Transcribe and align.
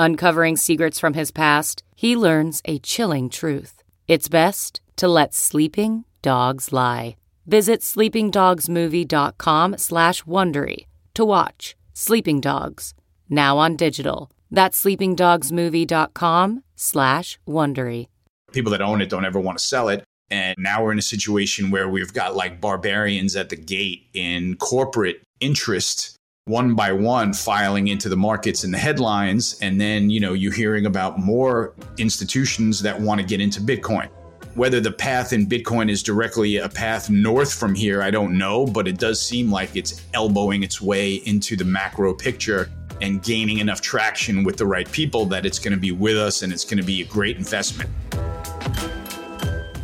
Uncovering 0.00 0.56
secrets 0.56 0.98
from 0.98 1.12
his 1.12 1.30
past, 1.30 1.82
he 1.94 2.16
learns 2.16 2.62
a 2.64 2.78
chilling 2.78 3.28
truth. 3.28 3.82
It's 4.08 4.30
best 4.30 4.80
to 4.96 5.06
let 5.06 5.34
sleeping 5.34 6.06
dogs 6.22 6.72
lie. 6.72 7.16
Visit 7.46 7.82
sleepingdogsmovie.com 7.82 9.76
slash 9.76 10.22
Wondery 10.22 10.86
to 11.12 11.22
watch 11.22 11.76
Sleeping 11.92 12.40
Dogs, 12.40 12.94
now 13.28 13.58
on 13.58 13.76
digital. 13.76 14.30
That's 14.50 14.82
sleepingdogsmovie.com 14.82 16.62
slash 16.76 17.38
Wondery. 17.46 18.06
People 18.52 18.72
that 18.72 18.80
own 18.80 19.02
it 19.02 19.10
don't 19.10 19.26
ever 19.26 19.38
want 19.38 19.58
to 19.58 19.64
sell 19.64 19.90
it. 19.90 20.02
And 20.30 20.54
now 20.56 20.82
we're 20.82 20.92
in 20.92 20.98
a 20.98 21.02
situation 21.02 21.70
where 21.70 21.90
we've 21.90 22.14
got 22.14 22.34
like 22.34 22.58
barbarians 22.58 23.36
at 23.36 23.50
the 23.50 23.56
gate 23.56 24.06
in 24.14 24.56
corporate 24.56 25.20
interest 25.40 26.16
one 26.46 26.74
by 26.74 26.90
one 26.90 27.34
filing 27.34 27.88
into 27.88 28.08
the 28.08 28.16
markets 28.16 28.64
and 28.64 28.72
the 28.72 28.78
headlines 28.78 29.58
and 29.60 29.78
then 29.78 30.08
you 30.08 30.18
know 30.18 30.32
you're 30.32 30.52
hearing 30.52 30.86
about 30.86 31.18
more 31.18 31.74
institutions 31.98 32.80
that 32.80 32.98
want 32.98 33.20
to 33.20 33.26
get 33.26 33.40
into 33.40 33.60
bitcoin. 33.60 34.08
Whether 34.54 34.80
the 34.80 34.90
path 34.90 35.34
in 35.34 35.46
bitcoin 35.46 35.90
is 35.90 36.02
directly 36.02 36.56
a 36.56 36.68
path 36.68 37.10
north 37.10 37.52
from 37.52 37.74
here 37.74 38.02
i 38.02 38.10
don't 38.10 38.36
know 38.36 38.64
but 38.64 38.88
it 38.88 38.98
does 38.98 39.20
seem 39.20 39.50
like 39.50 39.76
it's 39.76 40.02
elbowing 40.14 40.62
its 40.62 40.80
way 40.80 41.16
into 41.26 41.56
the 41.56 41.64
macro 41.64 42.14
picture 42.14 42.70
and 43.02 43.22
gaining 43.22 43.58
enough 43.58 43.82
traction 43.82 44.42
with 44.42 44.56
the 44.56 44.66
right 44.66 44.90
people 44.90 45.26
that 45.26 45.44
it's 45.44 45.58
going 45.58 45.74
to 45.74 45.78
be 45.78 45.92
with 45.92 46.16
us 46.16 46.42
and 46.42 46.52
it's 46.52 46.64
going 46.64 46.78
to 46.78 46.86
be 46.86 47.02
a 47.02 47.06
great 47.06 47.36
investment. 47.36 47.88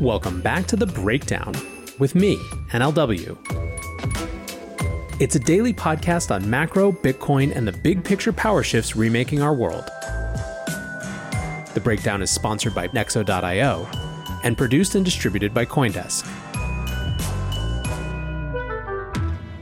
Welcome 0.00 0.40
back 0.42 0.66
to 0.66 0.76
the 0.76 0.86
breakdown 0.86 1.54
with 1.98 2.14
me 2.14 2.36
nlw 2.70 3.65
it's 5.18 5.34
a 5.34 5.38
daily 5.38 5.72
podcast 5.72 6.30
on 6.30 6.48
macro, 6.48 6.92
Bitcoin, 6.92 7.54
and 7.56 7.66
the 7.66 7.72
big 7.72 8.04
picture 8.04 8.32
power 8.32 8.62
shifts 8.62 8.96
remaking 8.96 9.40
our 9.40 9.54
world. 9.54 9.84
The 11.72 11.80
breakdown 11.82 12.20
is 12.20 12.30
sponsored 12.30 12.74
by 12.74 12.88
Nexo.io 12.88 13.88
and 14.44 14.58
produced 14.58 14.94
and 14.94 15.04
distributed 15.04 15.54
by 15.54 15.64
Coindesk. 15.64 16.26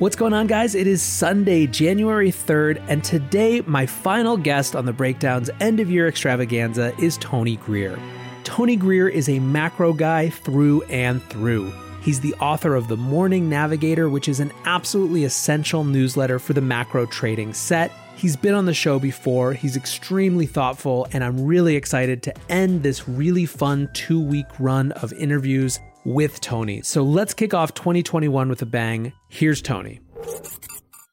What's 0.01 0.17
going 0.17 0.33
on, 0.33 0.49
guys? 0.49 0.75
It 0.75 0.89
is 0.89 1.01
Sunday, 1.03 1.69
January 1.69 2.33
3rd, 2.33 2.85
and 2.89 3.05
today 3.05 3.63
my 3.65 3.87
final 3.87 4.37
guest 4.37 4.75
on 4.75 4.87
the 4.87 4.93
breakdown's 4.93 5.51
end 5.61 5.79
of 5.79 5.89
year 5.89 6.09
extravaganza 6.09 6.93
is 6.99 7.17
Tony 7.19 7.57
Greer. 7.57 7.97
Tony 8.43 8.75
Greer 8.75 9.09
is 9.09 9.29
a 9.29 9.39
macro 9.39 9.93
guy 9.93 10.31
through 10.31 10.83
and 10.85 11.23
through. 11.23 11.73
He's 12.05 12.21
the 12.21 12.35
author 12.35 12.75
of 12.75 12.89
The 12.89 12.99
Morning 12.99 13.49
Navigator, 13.49 14.11
which 14.11 14.29
is 14.29 14.39
an 14.39 14.53
absolutely 14.67 15.25
essential 15.25 15.85
newsletter 15.85 16.39
for 16.39 16.53
the 16.53 16.61
macro 16.61 17.07
trading 17.07 17.55
set. 17.55 17.91
He's 18.15 18.37
been 18.37 18.53
on 18.53 18.67
the 18.67 18.75
show 18.75 18.99
before, 18.99 19.55
he's 19.55 19.75
extremely 19.75 20.45
thoughtful, 20.45 21.09
and 21.13 21.25
I'm 21.25 21.47
really 21.47 21.77
excited 21.77 22.23
to 22.25 22.35
end 22.51 22.83
this 22.83 23.09
really 23.09 23.47
fun 23.47 23.89
two 23.95 24.21
week 24.21 24.45
run 24.59 24.93
of 24.93 25.15
interviews 25.15 25.81
with 26.05 26.43
Tony. 26.43 26.83
So 26.83 27.03
let's 27.03 27.33
kick 27.33 27.55
off 27.55 27.73
2021 27.73 28.51
with 28.51 28.61
a 28.61 28.67
bang. 28.67 29.15
Here's 29.31 29.63
Tony. 29.63 30.01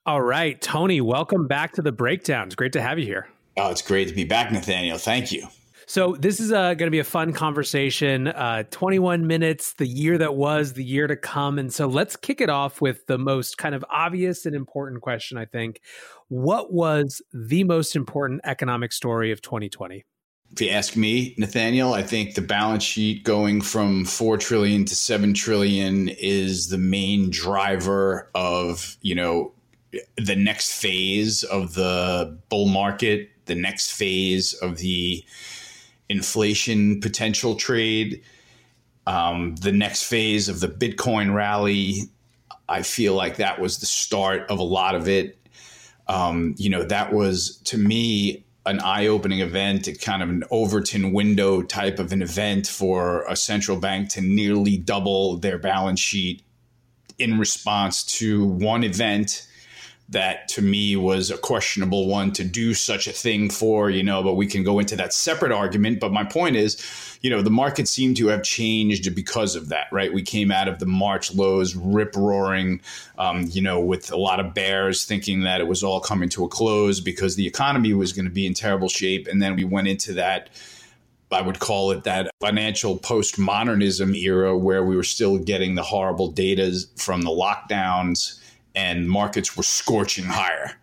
All 0.06 0.22
right, 0.22 0.62
Tony, 0.62 1.00
welcome 1.00 1.48
back 1.48 1.72
to 1.74 1.82
the 1.82 1.94
breakdown. 1.94 2.48
It's 2.48 2.56
great 2.56 2.74
to 2.74 2.82
have 2.82 3.00
you 3.00 3.06
here. 3.06 3.30
Oh, 3.56 3.72
it's 3.72 3.82
great 3.82 4.10
to 4.10 4.14
be 4.14 4.26
back, 4.26 4.52
Nathaniel. 4.52 4.98
Thank 4.98 5.32
you. 5.32 5.48
So 5.92 6.16
this 6.18 6.40
is 6.40 6.54
uh, 6.54 6.74
going 6.76 6.88
to 6.88 6.90
be 6.90 7.00
a 7.00 7.04
fun 7.04 7.34
conversation. 7.34 8.28
Uh, 8.28 8.64
21 8.72 9.28
minutes, 9.28 9.74
the 9.74 9.86
year 9.86 10.18
that 10.20 10.36
was, 10.36 10.72
the 10.72 10.86
year 10.86 11.06
to 11.06 11.18
come, 11.18 11.60
and 11.60 11.74
so 11.74 11.86
let's 11.86 12.16
kick 12.16 12.40
it 12.40 12.50
off 12.50 12.80
with 12.80 13.06
the 13.08 13.18
most 13.18 13.58
kind 13.58 13.76
of 13.76 13.84
obvious 13.92 14.46
and 14.46 14.56
important 14.56 15.02
question. 15.02 15.38
I 15.38 15.44
think, 15.44 15.82
what 16.30 16.72
was 16.72 17.22
the 17.34 17.66
most 17.66 17.98
important 17.98 18.40
economic 18.46 18.94
story 18.94 19.34
of 19.34 19.42
2020? 19.42 20.06
If 20.54 20.62
you 20.62 20.70
ask 20.70 20.96
me, 20.96 21.36
Nathaniel, 21.38 21.94
I 21.94 22.04
think 22.04 22.36
the 22.36 22.42
balance 22.42 22.86
sheet 22.86 23.26
going 23.26 23.60
from 23.60 24.06
four 24.06 24.38
trillion 24.38 24.86
to 24.86 24.96
seven 24.96 25.34
trillion 25.34 26.08
is 26.08 26.70
the 26.70 26.78
main 26.78 27.30
driver 27.30 28.32
of 28.34 28.96
you 29.02 29.14
know 29.14 29.52
the 30.16 30.38
next 30.38 30.72
phase 30.72 31.44
of 31.44 31.74
the 31.74 32.40
bull 32.48 32.70
market, 32.70 33.30
the 33.48 33.56
next 33.56 33.92
phase 33.92 34.54
of 34.54 34.78
the 34.78 35.26
inflation 36.12 37.00
potential 37.00 37.56
trade, 37.56 38.22
um, 39.08 39.56
the 39.56 39.72
next 39.72 40.04
phase 40.04 40.50
of 40.50 40.60
the 40.60 40.68
Bitcoin 40.68 41.34
rally. 41.34 42.02
I 42.70 42.84
feel 42.84 43.16
like 43.16 43.38
that 43.38 43.60
was 43.60 43.80
the 43.80 43.86
start 43.86 44.50
of 44.50 44.60
a 44.60 44.64
lot 44.64 44.96
of 44.96 45.08
it. 45.08 45.38
Um, 46.08 46.56
you 46.58 46.70
know, 46.70 46.84
that 46.84 47.14
was 47.14 47.58
to 47.66 47.78
me 47.78 48.46
an 48.66 48.80
eye 48.80 49.08
opening 49.08 49.40
event, 49.40 49.88
a 49.88 49.94
kind 49.94 50.22
of 50.22 50.30
an 50.30 50.44
Overton 50.52 51.14
window 51.14 51.62
type 51.62 51.98
of 51.98 52.12
an 52.12 52.22
event 52.22 52.68
for 52.68 53.24
a 53.28 53.36
central 53.36 53.78
bank 53.78 54.10
to 54.10 54.22
nearly 54.22 54.78
double 54.78 55.38
their 55.38 55.58
balance 55.58 56.00
sheet 56.00 56.44
in 57.18 57.40
response 57.40 58.04
to 58.04 58.46
one 58.46 58.84
event 58.84 59.48
that 60.12 60.48
to 60.50 60.62
me 60.62 60.96
was 60.98 61.32
a 61.32 61.38
questionable 61.38 62.08
one 62.08 62.32
to 62.34 62.44
do 62.44 62.74
such 62.74 63.08
a 63.08 63.12
thing 63.12 63.50
for, 63.50 63.90
you 63.90 64.04
know, 64.04 64.22
but 64.22 64.34
we 64.34 64.46
can 64.46 64.62
go 64.64 64.78
into 64.78 64.96
that 64.98 65.14
separate 65.14 65.54
argument. 65.54 66.02
But 66.02 66.12
my 66.12 66.26
point 66.26 66.58
is, 66.58 66.78
you 67.22 67.30
know, 67.30 67.42
the 67.42 67.50
market 67.50 67.88
seemed 67.88 68.18
to 68.18 68.28
have 68.28 68.44
changed 68.44 69.16
because 69.16 69.56
of 69.56 69.70
that, 69.70 69.88
right? 69.92 70.14
We 70.14 70.22
came 70.22 70.52
out 70.52 70.68
of 70.68 70.80
the 70.80 70.86
March 70.86 71.34
lows 71.34 71.76
rip 71.76 72.16
roaring, 72.16 72.82
um, 73.18 73.48
you 73.50 73.62
know, 73.62 73.80
with 73.80 74.12
a 74.12 74.18
lot 74.18 74.42
of 74.42 74.54
bears 74.54 75.06
thinking 75.06 75.42
that 75.42 75.62
it 75.62 75.68
was 75.68 75.82
all 75.82 76.02
coming 76.02 76.28
to 76.30 76.44
a 76.44 76.50
close 76.50 77.00
because 77.00 77.36
the 77.36 77.48
economy 77.48 77.94
was 77.94 78.12
going 78.12 78.26
to 78.26 78.32
be 78.32 78.46
in 78.46 78.54
terrible 78.54 78.90
shape. 78.90 79.28
And 79.28 79.42
then 79.42 79.56
we 79.56 79.64
went 79.64 79.88
into 79.88 80.14
that. 80.14 80.50
I 81.32 81.42
would 81.42 81.60
call 81.60 81.92
it 81.92 82.04
that 82.04 82.30
financial 82.42 83.00
postmodernism 83.00 84.14
era 84.18 84.58
where 84.58 84.84
we 84.84 84.98
were 84.98 85.04
still 85.04 85.38
getting 85.38 85.76
the 85.76 85.84
horrible 85.84 86.30
data 86.30 86.78
from 86.98 87.22
the 87.22 87.30
lockdowns 87.30 88.41
and 88.76 89.10
markets 89.10 89.58
were 89.58 89.64
scorching 89.64 90.26
higher. 90.26 90.74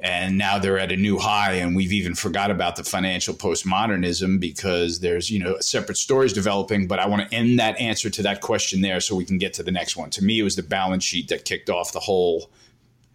And 0.00 0.36
now 0.36 0.58
they're 0.58 0.80
at 0.80 0.90
a 0.90 0.96
new 0.96 1.18
high, 1.18 1.52
and 1.52 1.76
we've 1.76 1.92
even 1.92 2.16
forgot 2.16 2.50
about 2.50 2.74
the 2.74 2.82
financial 2.82 3.34
postmodernism 3.34 4.40
because 4.40 4.98
there's 4.98 5.30
you 5.30 5.38
know 5.38 5.58
separate 5.60 5.96
stories 5.96 6.32
developing. 6.32 6.88
But 6.88 6.98
I 6.98 7.06
want 7.06 7.30
to 7.30 7.36
end 7.36 7.60
that 7.60 7.78
answer 7.80 8.10
to 8.10 8.22
that 8.22 8.40
question 8.40 8.80
there, 8.80 9.00
so 9.00 9.14
we 9.14 9.24
can 9.24 9.38
get 9.38 9.52
to 9.54 9.62
the 9.62 9.70
next 9.70 9.96
one. 9.96 10.10
To 10.10 10.24
me, 10.24 10.40
it 10.40 10.42
was 10.42 10.56
the 10.56 10.62
balance 10.64 11.04
sheet 11.04 11.28
that 11.28 11.44
kicked 11.44 11.70
off 11.70 11.92
the 11.92 12.00
whole 12.00 12.50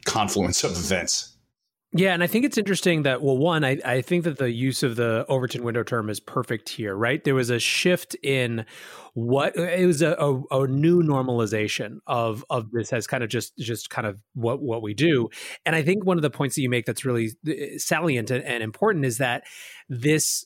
confluence 0.05 0.63
of 0.63 0.71
events. 0.71 1.36
Yeah, 1.97 2.13
and 2.13 2.21
I 2.23 2.27
think 2.27 2.45
it's 2.45 2.57
interesting 2.57 3.03
that 3.03 3.23
well, 3.23 3.37
one, 3.37 3.65
I, 3.65 3.79
I 3.83 4.01
think 4.01 4.23
that 4.25 4.37
the 4.37 4.51
use 4.51 4.83
of 4.83 4.95
the 4.95 5.25
Overton 5.27 5.63
window 5.63 5.81
term 5.83 6.09
is 6.09 6.19
perfect 6.19 6.69
here, 6.69 6.95
right? 6.95 7.23
There 7.23 7.33
was 7.33 7.49
a 7.49 7.59
shift 7.59 8.15
in 8.21 8.65
what 9.17 9.55
it 9.55 9.87
was 9.87 10.03
a, 10.03 10.11
a, 10.19 10.41
a, 10.51 10.67
new 10.67 11.01
normalization 11.01 11.97
of 12.05 12.45
of 12.51 12.69
this 12.69 12.93
as 12.93 13.07
kind 13.07 13.23
of 13.23 13.29
just 13.31 13.57
just 13.57 13.89
kind 13.89 14.05
of 14.05 14.19
what 14.35 14.61
what 14.61 14.83
we 14.83 14.93
do 14.93 15.27
and 15.65 15.75
i 15.75 15.81
think 15.81 16.05
one 16.05 16.19
of 16.19 16.21
the 16.21 16.29
points 16.29 16.53
that 16.53 16.61
you 16.61 16.69
make 16.69 16.85
that's 16.85 17.03
really 17.03 17.31
uh, 17.49 17.53
salient 17.77 18.29
and, 18.29 18.43
and 18.43 18.61
important 18.61 19.05
is 19.05 19.17
that 19.17 19.43
this 19.89 20.45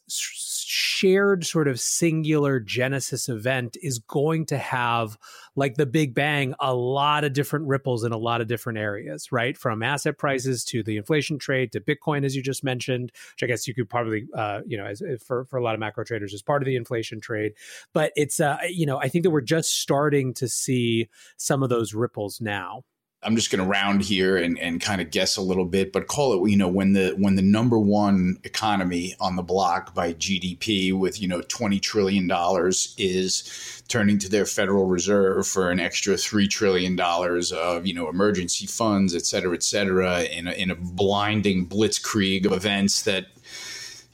shared 0.71 1.45
sort 1.45 1.67
of 1.67 1.79
singular 1.79 2.59
genesis 2.59 3.27
event 3.27 3.75
is 3.81 3.99
going 3.99 4.45
to 4.45 4.57
have 4.57 5.17
like 5.55 5.75
the 5.75 5.85
big 5.85 6.13
bang 6.13 6.55
a 6.61 6.73
lot 6.73 7.25
of 7.25 7.33
different 7.33 7.67
ripples 7.67 8.05
in 8.05 8.13
a 8.13 8.17
lot 8.17 8.39
of 8.39 8.47
different 8.47 8.79
areas 8.79 9.31
right? 9.31 9.57
From 9.57 9.83
asset 9.83 10.17
prices 10.17 10.63
to 10.65 10.81
the 10.81 10.95
inflation 10.95 11.37
trade 11.37 11.73
to 11.73 11.81
bitcoin 11.81 12.23
as 12.23 12.35
you 12.35 12.41
just 12.41 12.63
mentioned 12.63 13.11
which 13.33 13.43
i 13.43 13.47
guess 13.47 13.67
you 13.67 13.73
could 13.73 13.89
probably 13.89 14.27
uh, 14.33 14.61
you 14.65 14.77
know 14.77 14.85
as, 14.85 15.03
for, 15.25 15.43
for 15.45 15.57
a 15.57 15.63
lot 15.63 15.73
of 15.73 15.81
macro 15.81 16.05
traders 16.05 16.33
as 16.33 16.41
part 16.41 16.61
of 16.61 16.65
the 16.65 16.77
inflation 16.77 17.19
trade. 17.19 17.53
But 17.93 18.13
it's 18.15 18.39
uh, 18.39 18.57
you 18.69 18.85
know 18.85 18.97
i 18.97 19.09
think 19.09 19.23
that 19.23 19.31
we're 19.31 19.41
just 19.41 19.77
starting 19.77 20.33
to 20.35 20.47
see 20.47 21.09
some 21.35 21.63
of 21.63 21.69
those 21.69 21.93
ripples 21.93 22.39
now 22.39 22.83
I'm 23.23 23.35
just 23.35 23.51
going 23.51 23.63
to 23.63 23.69
round 23.69 24.01
here 24.01 24.35
and, 24.35 24.57
and 24.57 24.81
kind 24.81 24.99
of 24.99 25.11
guess 25.11 25.37
a 25.37 25.41
little 25.43 25.65
bit, 25.65 25.93
but 25.93 26.07
call 26.07 26.33
it 26.33 26.49
you 26.49 26.57
know 26.57 26.67
when 26.67 26.93
the 26.93 27.11
when 27.17 27.35
the 27.35 27.43
number 27.43 27.77
one 27.77 28.39
economy 28.43 29.15
on 29.19 29.35
the 29.35 29.43
block 29.43 29.93
by 29.93 30.13
GDP 30.13 30.91
with 30.97 31.21
you 31.21 31.27
know 31.27 31.41
20 31.41 31.79
trillion 31.79 32.27
dollars 32.27 32.95
is 32.97 33.83
turning 33.87 34.17
to 34.19 34.29
their 34.29 34.45
Federal 34.45 34.85
Reserve 34.85 35.45
for 35.47 35.69
an 35.69 35.79
extra 35.79 36.17
three 36.17 36.47
trillion 36.47 36.95
dollars 36.95 37.51
of 37.51 37.85
you 37.85 37.93
know 37.93 38.09
emergency 38.09 38.65
funds, 38.65 39.13
et 39.13 39.25
cetera, 39.25 39.53
et 39.53 39.63
cetera, 39.63 40.23
in 40.23 40.47
a, 40.47 40.51
in 40.53 40.71
a 40.71 40.75
blinding 40.75 41.67
blitzkrieg 41.67 42.45
of 42.47 42.53
events 42.53 43.03
that 43.03 43.27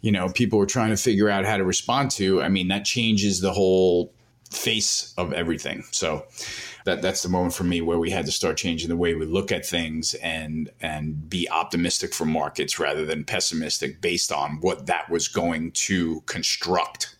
you 0.01 0.11
know 0.11 0.27
people 0.27 0.59
were 0.59 0.65
trying 0.65 0.89
to 0.89 0.97
figure 0.97 1.29
out 1.29 1.45
how 1.45 1.55
to 1.55 1.63
respond 1.63 2.11
to. 2.11 2.41
I 2.41 2.49
mean 2.49 2.67
that 2.67 2.83
changes 2.83 3.39
the 3.39 3.53
whole 3.53 4.11
face 4.51 5.13
of 5.17 5.33
everything. 5.33 5.83
So 5.91 6.25
that 6.87 7.01
that's 7.01 7.21
the 7.21 7.27
moment 7.27 7.53
for 7.53 7.65
me 7.65 7.81
where 7.81 7.99
we 7.99 8.09
had 8.09 8.25
to 8.25 8.31
start 8.31 8.55
changing 8.55 8.87
the 8.87 8.95
way 8.95 9.13
we 9.13 9.25
look 9.25 9.51
at 9.51 9.65
things 9.65 10.13
and 10.15 10.69
and 10.81 11.29
be 11.29 11.47
optimistic 11.49 12.13
for 12.13 12.23
markets 12.23 12.79
rather 12.79 13.05
than 13.05 13.25
pessimistic 13.25 13.99
based 13.99 14.31
on 14.31 14.57
what 14.61 14.85
that 14.85 15.09
was 15.09 15.27
going 15.27 15.69
to 15.71 16.21
construct. 16.21 17.13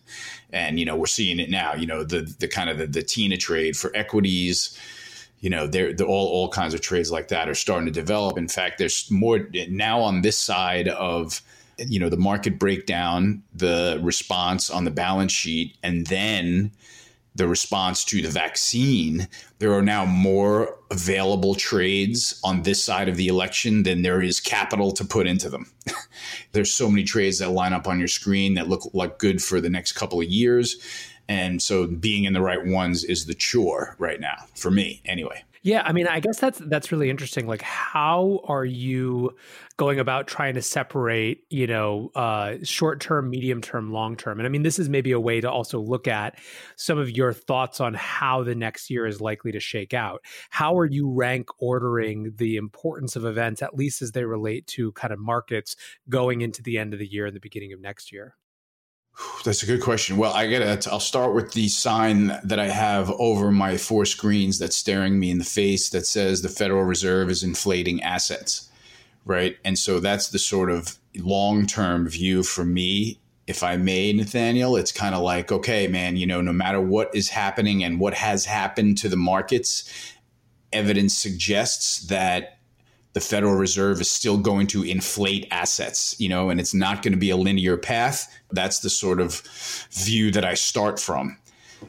And 0.50 0.80
you 0.80 0.86
know, 0.86 0.96
we're 0.96 1.04
seeing 1.04 1.38
it 1.38 1.50
now. 1.50 1.74
You 1.74 1.86
know, 1.86 2.02
the 2.02 2.22
the 2.38 2.48
kind 2.48 2.70
of 2.70 2.78
the, 2.78 2.86
the 2.86 3.02
Tina 3.02 3.36
trade 3.36 3.76
for 3.76 3.94
equities. 3.94 4.76
You 5.40 5.50
know, 5.50 5.66
there 5.66 5.94
all 6.00 6.28
all 6.28 6.48
kinds 6.48 6.72
of 6.72 6.80
trades 6.80 7.12
like 7.12 7.28
that 7.28 7.46
are 7.46 7.54
starting 7.54 7.86
to 7.86 7.92
develop. 7.92 8.38
In 8.38 8.48
fact, 8.48 8.78
there's 8.78 9.10
more 9.10 9.50
now 9.68 10.00
on 10.00 10.22
this 10.22 10.38
side 10.38 10.88
of 10.88 11.42
you 11.76 12.00
know 12.00 12.08
the 12.08 12.16
market 12.16 12.58
breakdown, 12.58 13.42
the 13.54 14.00
response 14.02 14.70
on 14.70 14.84
the 14.84 14.90
balance 14.90 15.32
sheet, 15.32 15.76
and 15.82 16.06
then 16.06 16.72
the 17.38 17.48
response 17.48 18.04
to 18.04 18.20
the 18.20 18.28
vaccine, 18.28 19.28
there 19.60 19.72
are 19.72 19.82
now 19.82 20.04
more 20.04 20.76
available 20.90 21.54
trades 21.54 22.38
on 22.42 22.62
this 22.62 22.82
side 22.82 23.08
of 23.08 23.16
the 23.16 23.28
election 23.28 23.84
than 23.84 24.02
there 24.02 24.20
is 24.20 24.40
capital 24.40 24.90
to 24.90 25.04
put 25.04 25.26
into 25.26 25.48
them. 25.48 25.70
There's 26.52 26.74
so 26.74 26.90
many 26.90 27.04
trades 27.04 27.38
that 27.38 27.50
line 27.50 27.72
up 27.72 27.86
on 27.86 28.00
your 28.00 28.08
screen 28.08 28.54
that 28.54 28.68
look 28.68 28.90
like 28.92 29.18
good 29.18 29.40
for 29.40 29.60
the 29.60 29.70
next 29.70 29.92
couple 29.92 30.20
of 30.20 30.26
years. 30.26 30.76
And 31.28 31.62
so 31.62 31.86
being 31.86 32.24
in 32.24 32.32
the 32.32 32.40
right 32.40 32.64
ones 32.66 33.04
is 33.04 33.26
the 33.26 33.34
chore 33.34 33.94
right 33.98 34.20
now 34.20 34.46
for 34.54 34.70
me 34.70 35.00
anyway. 35.04 35.44
Yeah, 35.62 35.82
I 35.84 35.92
mean, 35.92 36.06
I 36.06 36.20
guess 36.20 36.38
that's 36.38 36.58
that's 36.58 36.92
really 36.92 37.10
interesting. 37.10 37.46
Like, 37.46 37.62
how 37.62 38.40
are 38.44 38.64
you 38.64 39.36
going 39.76 39.98
about 39.98 40.26
trying 40.26 40.54
to 40.54 40.62
separate, 40.62 41.44
you 41.50 41.66
know, 41.66 42.10
uh, 42.14 42.56
short 42.62 43.00
term, 43.00 43.30
medium 43.30 43.60
term, 43.60 43.92
long 43.92 44.16
term? 44.16 44.38
And 44.38 44.46
I 44.46 44.50
mean, 44.50 44.62
this 44.62 44.78
is 44.78 44.88
maybe 44.88 45.12
a 45.12 45.20
way 45.20 45.40
to 45.40 45.50
also 45.50 45.80
look 45.80 46.06
at 46.06 46.38
some 46.76 46.98
of 46.98 47.10
your 47.10 47.32
thoughts 47.32 47.80
on 47.80 47.94
how 47.94 48.44
the 48.44 48.54
next 48.54 48.88
year 48.90 49.06
is 49.06 49.20
likely 49.20 49.52
to 49.52 49.60
shake 49.60 49.94
out. 49.94 50.22
How 50.50 50.78
are 50.78 50.86
you 50.86 51.10
rank 51.12 51.48
ordering 51.58 52.34
the 52.36 52.56
importance 52.56 53.16
of 53.16 53.24
events, 53.24 53.62
at 53.62 53.74
least 53.74 54.00
as 54.02 54.12
they 54.12 54.24
relate 54.24 54.66
to 54.68 54.92
kind 54.92 55.12
of 55.12 55.18
markets 55.18 55.76
going 56.08 56.40
into 56.40 56.62
the 56.62 56.78
end 56.78 56.92
of 56.92 57.00
the 57.00 57.10
year 57.10 57.26
and 57.26 57.34
the 57.34 57.40
beginning 57.40 57.72
of 57.72 57.80
next 57.80 58.12
year? 58.12 58.36
That's 59.44 59.62
a 59.62 59.66
good 59.66 59.82
question. 59.82 60.16
Well, 60.16 60.32
I 60.32 60.46
get 60.46 60.86
I'll 60.86 61.00
start 61.00 61.34
with 61.34 61.52
the 61.52 61.68
sign 61.68 62.38
that 62.44 62.58
I 62.58 62.68
have 62.68 63.10
over 63.12 63.50
my 63.50 63.76
four 63.76 64.04
screens 64.04 64.58
that's 64.58 64.76
staring 64.76 65.18
me 65.18 65.30
in 65.30 65.38
the 65.38 65.44
face 65.44 65.90
that 65.90 66.06
says 66.06 66.42
the 66.42 66.48
Federal 66.48 66.84
Reserve 66.84 67.30
is 67.30 67.42
inflating 67.42 68.02
assets, 68.02 68.70
right? 69.24 69.56
And 69.64 69.78
so 69.78 70.00
that's 70.00 70.28
the 70.28 70.38
sort 70.38 70.70
of 70.70 70.98
long 71.16 71.66
term 71.66 72.08
view 72.08 72.42
for 72.42 72.64
me. 72.64 73.20
If 73.46 73.62
I 73.62 73.76
may, 73.76 74.12
Nathaniel, 74.12 74.76
it's 74.76 74.92
kind 74.92 75.14
of 75.14 75.22
like, 75.22 75.50
okay, 75.50 75.88
man, 75.88 76.16
you 76.16 76.26
know, 76.26 76.42
no 76.42 76.52
matter 76.52 76.80
what 76.80 77.14
is 77.14 77.30
happening 77.30 77.82
and 77.82 77.98
what 77.98 78.14
has 78.14 78.44
happened 78.44 78.98
to 78.98 79.08
the 79.08 79.16
markets, 79.16 79.90
evidence 80.72 81.16
suggests 81.16 82.06
that 82.08 82.57
the 83.18 83.24
Federal 83.24 83.54
Reserve 83.54 84.00
is 84.00 84.08
still 84.08 84.38
going 84.38 84.68
to 84.68 84.84
inflate 84.84 85.48
assets, 85.50 86.14
you 86.20 86.28
know, 86.28 86.50
and 86.50 86.60
it's 86.60 86.72
not 86.72 87.02
going 87.02 87.12
to 87.12 87.18
be 87.18 87.30
a 87.30 87.36
linear 87.36 87.76
path. 87.76 88.32
That's 88.52 88.78
the 88.78 88.90
sort 88.90 89.20
of 89.20 89.42
view 89.90 90.30
that 90.30 90.44
I 90.44 90.54
start 90.54 91.00
from, 91.00 91.36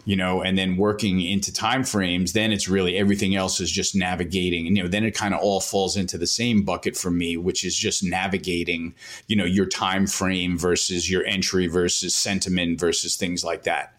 you 0.05 0.15
know, 0.15 0.41
and 0.41 0.57
then 0.57 0.75
working 0.75 1.21
into 1.21 1.51
timeframes, 1.51 2.33
then 2.33 2.51
it's 2.51 2.67
really 2.67 2.97
everything 2.97 3.35
else 3.35 3.61
is 3.61 3.69
just 3.69 3.95
navigating. 3.95 4.65
And, 4.65 4.75
you 4.75 4.81
know, 4.81 4.89
then 4.89 5.03
it 5.03 5.11
kind 5.11 5.35
of 5.35 5.39
all 5.41 5.61
falls 5.61 5.95
into 5.95 6.17
the 6.17 6.25
same 6.25 6.63
bucket 6.63 6.97
for 6.97 7.11
me, 7.11 7.37
which 7.37 7.63
is 7.63 7.77
just 7.77 8.03
navigating, 8.03 8.95
you 9.27 9.35
know, 9.35 9.45
your 9.45 9.67
time 9.67 10.07
frame 10.07 10.57
versus 10.57 11.11
your 11.11 11.23
entry 11.25 11.67
versus 11.67 12.15
sentiment 12.15 12.79
versus 12.79 13.17
things 13.17 13.43
like 13.43 13.63
that. 13.63 13.93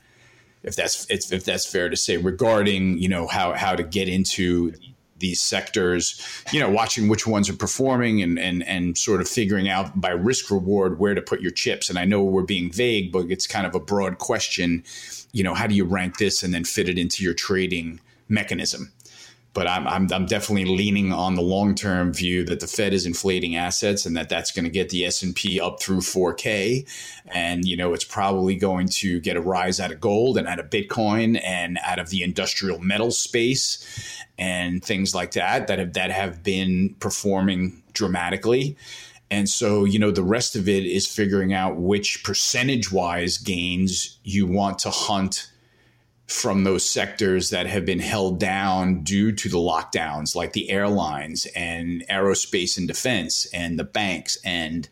If 0.65 0.75
that's 0.75 1.07
if 1.09 1.45
that's 1.45 1.65
fair 1.65 1.89
to 1.89 1.97
say 1.97 2.17
regarding, 2.17 2.99
you 2.99 3.09
know, 3.09 3.29
how 3.29 3.53
how 3.53 3.77
to 3.77 3.85
get 3.85 4.09
into 4.09 4.75
these 5.21 5.41
sectors, 5.41 6.21
you 6.53 6.61
know, 6.61 6.71
watching 6.71 7.09
which 7.09 7.27
ones 7.27 7.49
are 7.49 7.57
performing 7.57 8.23
and 8.23 8.39
and 8.39 8.63
and 8.65 8.99
sort 8.99 9.21
of 9.21 9.29
figuring 9.29 9.69
out 9.69 10.01
by 10.01 10.11
risk 10.11 10.51
reward 10.51 10.99
where 10.99 11.15
to 11.15 11.23
put 11.23 11.41
your 11.41 11.53
chips. 11.53 11.89
And 11.89 11.99
I 11.99 12.05
know 12.05 12.23
we're 12.23 12.43
being 12.43 12.73
vague, 12.73 13.13
but 13.13 13.31
it's 13.31 13.47
kind 13.47 13.67
of 13.67 13.75
a 13.75 13.81
broad 13.81 14.19
question. 14.19 14.83
You 15.33 15.45
know, 15.45 15.55
how 15.55 15.67
do 15.67 15.75
you 15.75 15.85
rank 15.85 16.19
this 16.19 16.43
and 16.43 16.53
then 16.53 16.65
fit 16.65 16.89
it 16.89 16.99
into 16.99 17.23
your 17.23 17.35
trading 17.35 18.01
mechanism? 18.29 18.93
But 19.53 19.67
I'm, 19.67 19.87
I'm, 19.89 20.09
I'm 20.13 20.27
definitely 20.27 20.65
leaning 20.65 21.13
on 21.13 21.35
the 21.35 21.43
long 21.43 21.75
term 21.75 22.13
view 22.13 22.45
that 22.45 22.61
the 22.61 22.67
Fed 22.67 22.93
is 22.93 23.07
inflating 23.07 23.57
assets 23.57 24.07
and 24.07 24.17
that 24.17 24.29
that's 24.29 24.53
going 24.53 24.65
to 24.65 24.71
get 24.71 24.91
the 24.91 25.05
S 25.05 25.23
and 25.23 25.35
P 25.35 25.61
up 25.61 25.83
through 25.83 26.01
4K, 26.01 26.89
and 27.27 27.65
you 27.65 27.77
know 27.77 27.93
it's 27.93 28.05
probably 28.05 28.57
going 28.57 28.89
to 28.89 29.21
get 29.21 29.37
a 29.37 29.41
rise 29.41 29.81
out 29.81 29.91
of 29.91 30.01
gold 30.01 30.39
and 30.39 30.47
out 30.47 30.61
of 30.61 30.71
Bitcoin 30.71 31.41
and 31.45 31.79
out 31.85 31.99
of 31.99 32.11
the 32.11 32.23
industrial 32.23 32.79
metal 32.79 33.11
space 33.11 34.25
and 34.39 34.85
things 34.85 35.15
like 35.15 35.33
that 35.33 35.67
that 35.67 35.79
have 35.79 35.93
that 35.95 36.11
have 36.11 36.43
been 36.43 36.95
performing 37.01 37.83
dramatically. 37.93 38.77
And 39.33 39.49
so, 39.49 39.85
you 39.85 39.99
know, 39.99 40.11
the 40.11 40.25
rest 40.25 40.57
of 40.57 40.69
it 40.69 40.85
is 40.85 41.07
figuring 41.07 41.53
out 41.53 41.77
which 41.77 42.25
percentage 42.25 42.91
wise 42.91 43.39
gains 43.39 44.19
you 44.25 44.45
want 44.47 44.81
to 44.81 44.91
hunt 44.91 45.51
from 46.31 46.63
those 46.63 46.89
sectors 46.89 47.51
that 47.51 47.67
have 47.67 47.85
been 47.85 47.99
held 47.99 48.39
down 48.39 49.03
due 49.03 49.33
to 49.33 49.49
the 49.49 49.59
lockdowns, 49.59 50.37
like 50.37 50.53
the 50.53 50.71
airlines 50.71 51.47
and 51.57 52.05
aerospace 52.09 52.79
and 52.79 52.87
defense 52.87 53.47
and 53.53 53.79
the 53.79 53.85
banks 53.85 54.39
and 54.45 54.89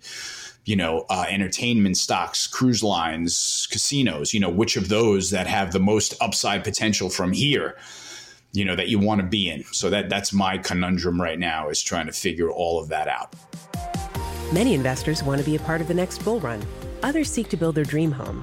you 0.65 0.75
know 0.75 1.07
uh, 1.09 1.27
entertainment 1.29 1.97
stocks, 1.97 2.49
cruise 2.49 2.83
lines, 2.83 3.69
casinos. 3.71 4.35
You 4.35 4.41
know 4.41 4.51
which 4.51 4.77
of 4.77 4.89
those 4.89 5.31
that 5.31 5.47
have 5.47 5.73
the 5.73 5.79
most 5.79 6.15
upside 6.21 6.65
potential 6.65 7.09
from 7.09 7.33
here. 7.33 7.77
You 8.53 8.65
know 8.65 8.75
that 8.75 8.89
you 8.89 8.99
want 8.99 9.21
to 9.21 9.27
be 9.27 9.49
in. 9.49 9.63
So 9.71 9.91
that 9.91 10.09
that's 10.09 10.33
my 10.33 10.59
conundrum 10.59 11.21
right 11.21 11.39
now 11.39 11.69
is 11.69 11.81
trying 11.81 12.07
to 12.07 12.13
figure 12.13 12.51
all 12.51 12.81
of 12.81 12.89
that 12.89 13.07
out. 13.07 13.35
Many 14.53 14.75
investors 14.75 15.23
want 15.23 15.41
to 15.41 15.45
be 15.45 15.55
a 15.55 15.61
part 15.61 15.81
of 15.81 15.87
the 15.87 15.95
next 15.95 16.19
bull 16.25 16.41
run. 16.41 16.67
Others 17.05 17.31
seek 17.31 17.49
to 17.51 17.57
build 17.57 17.77
their 17.77 17.85
dream 17.85 18.11
home 18.11 18.43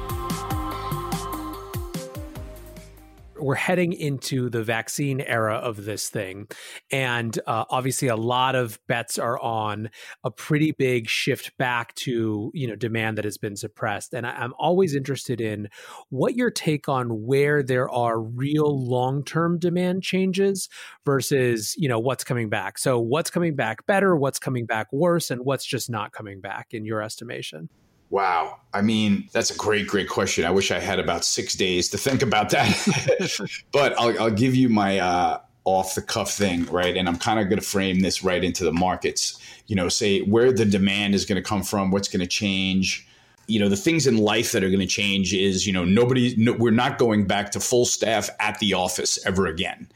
we're 3.41 3.55
heading 3.55 3.93
into 3.93 4.49
the 4.49 4.63
vaccine 4.63 5.21
era 5.21 5.55
of 5.55 5.85
this 5.85 6.09
thing, 6.09 6.47
and 6.91 7.37
uh, 7.47 7.65
obviously 7.69 8.07
a 8.07 8.15
lot 8.15 8.55
of 8.55 8.79
bets 8.87 9.17
are 9.17 9.39
on 9.39 9.89
a 10.23 10.31
pretty 10.31 10.71
big 10.71 11.09
shift 11.09 11.57
back 11.57 11.93
to 11.95 12.51
you 12.53 12.67
know 12.67 12.75
demand 12.75 13.17
that 13.17 13.25
has 13.25 13.37
been 13.37 13.55
suppressed. 13.55 14.13
And 14.13 14.25
I, 14.25 14.43
am 14.43 14.53
always 14.57 14.95
interested 14.95 15.41
in 15.41 15.69
what 16.09 16.35
your 16.35 16.51
take 16.51 16.87
on 16.87 17.25
where 17.25 17.63
there 17.63 17.89
are 17.89 18.19
real 18.19 18.87
long 18.87 19.23
term 19.23 19.59
demand 19.59 20.03
changes 20.03 20.69
versus 21.05 21.75
you 21.77 21.89
know 21.89 21.99
what's 21.99 22.23
coming 22.23 22.49
back. 22.49 22.77
So 22.77 22.99
what's 22.99 23.29
coming 23.29 23.55
back 23.55 23.85
better, 23.85 24.15
what's 24.15 24.39
coming 24.39 24.65
back 24.65 24.91
worse, 24.91 25.31
and 25.31 25.43
what's 25.43 25.65
just 25.65 25.89
not 25.89 26.11
coming 26.11 26.41
back 26.41 26.67
in 26.71 26.85
your 26.85 27.01
estimation. 27.01 27.69
Wow. 28.11 28.59
I 28.73 28.81
mean, 28.81 29.29
that's 29.31 29.51
a 29.51 29.57
great, 29.57 29.87
great 29.87 30.09
question. 30.09 30.43
I 30.43 30.51
wish 30.51 30.69
I 30.69 30.79
had 30.79 30.99
about 30.99 31.23
six 31.23 31.55
days 31.55 31.89
to 31.89 31.97
think 31.97 32.21
about 32.21 32.49
that. 32.49 33.59
but 33.71 33.97
I'll, 33.97 34.21
I'll, 34.21 34.29
give 34.29 34.53
you 34.53 34.67
my 34.67 34.99
uh, 34.99 35.39
off 35.63 35.95
the 35.95 36.01
cuff 36.01 36.31
thing, 36.31 36.65
right? 36.65 36.95
And 36.95 37.07
I'm 37.07 37.17
kind 37.17 37.39
of 37.39 37.47
going 37.47 37.59
to 37.59 37.65
frame 37.65 38.01
this 38.01 38.21
right 38.21 38.43
into 38.43 38.65
the 38.65 38.73
markets. 38.73 39.39
You 39.67 39.77
know, 39.77 39.87
say 39.87 40.21
where 40.21 40.51
the 40.51 40.65
demand 40.65 41.15
is 41.15 41.25
going 41.25 41.41
to 41.41 41.47
come 41.47 41.63
from, 41.63 41.89
what's 41.89 42.09
going 42.09 42.19
to 42.19 42.27
change. 42.27 43.07
You 43.47 43.61
know, 43.61 43.69
the 43.69 43.77
things 43.77 44.07
in 44.07 44.17
life 44.17 44.51
that 44.51 44.63
are 44.63 44.69
going 44.69 44.81
to 44.81 44.87
change 44.87 45.33
is, 45.33 45.65
you 45.65 45.71
know, 45.71 45.85
nobody, 45.85 46.35
no, 46.37 46.51
we're 46.51 46.71
not 46.71 46.97
going 46.97 47.27
back 47.27 47.51
to 47.51 47.61
full 47.61 47.85
staff 47.85 48.29
at 48.41 48.59
the 48.59 48.73
office 48.73 49.25
ever 49.25 49.47
again 49.47 49.87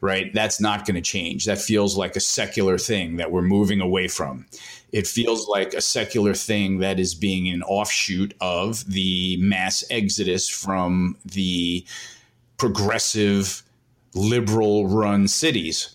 right? 0.00 0.32
That's 0.32 0.60
not 0.60 0.86
going 0.86 0.94
to 0.94 1.00
change. 1.00 1.44
That 1.44 1.58
feels 1.58 1.96
like 1.96 2.16
a 2.16 2.20
secular 2.20 2.78
thing 2.78 3.16
that 3.16 3.30
we're 3.30 3.42
moving 3.42 3.80
away 3.80 4.08
from. 4.08 4.46
It 4.92 5.06
feels 5.06 5.46
like 5.46 5.74
a 5.74 5.80
secular 5.80 6.34
thing 6.34 6.78
that 6.78 6.98
is 6.98 7.14
being 7.14 7.48
an 7.48 7.62
offshoot 7.62 8.34
of 8.40 8.84
the 8.90 9.36
mass 9.38 9.84
exodus 9.90 10.48
from 10.48 11.16
the 11.24 11.84
progressive, 12.56 13.62
liberal 14.14 14.88
run 14.88 15.28
cities 15.28 15.94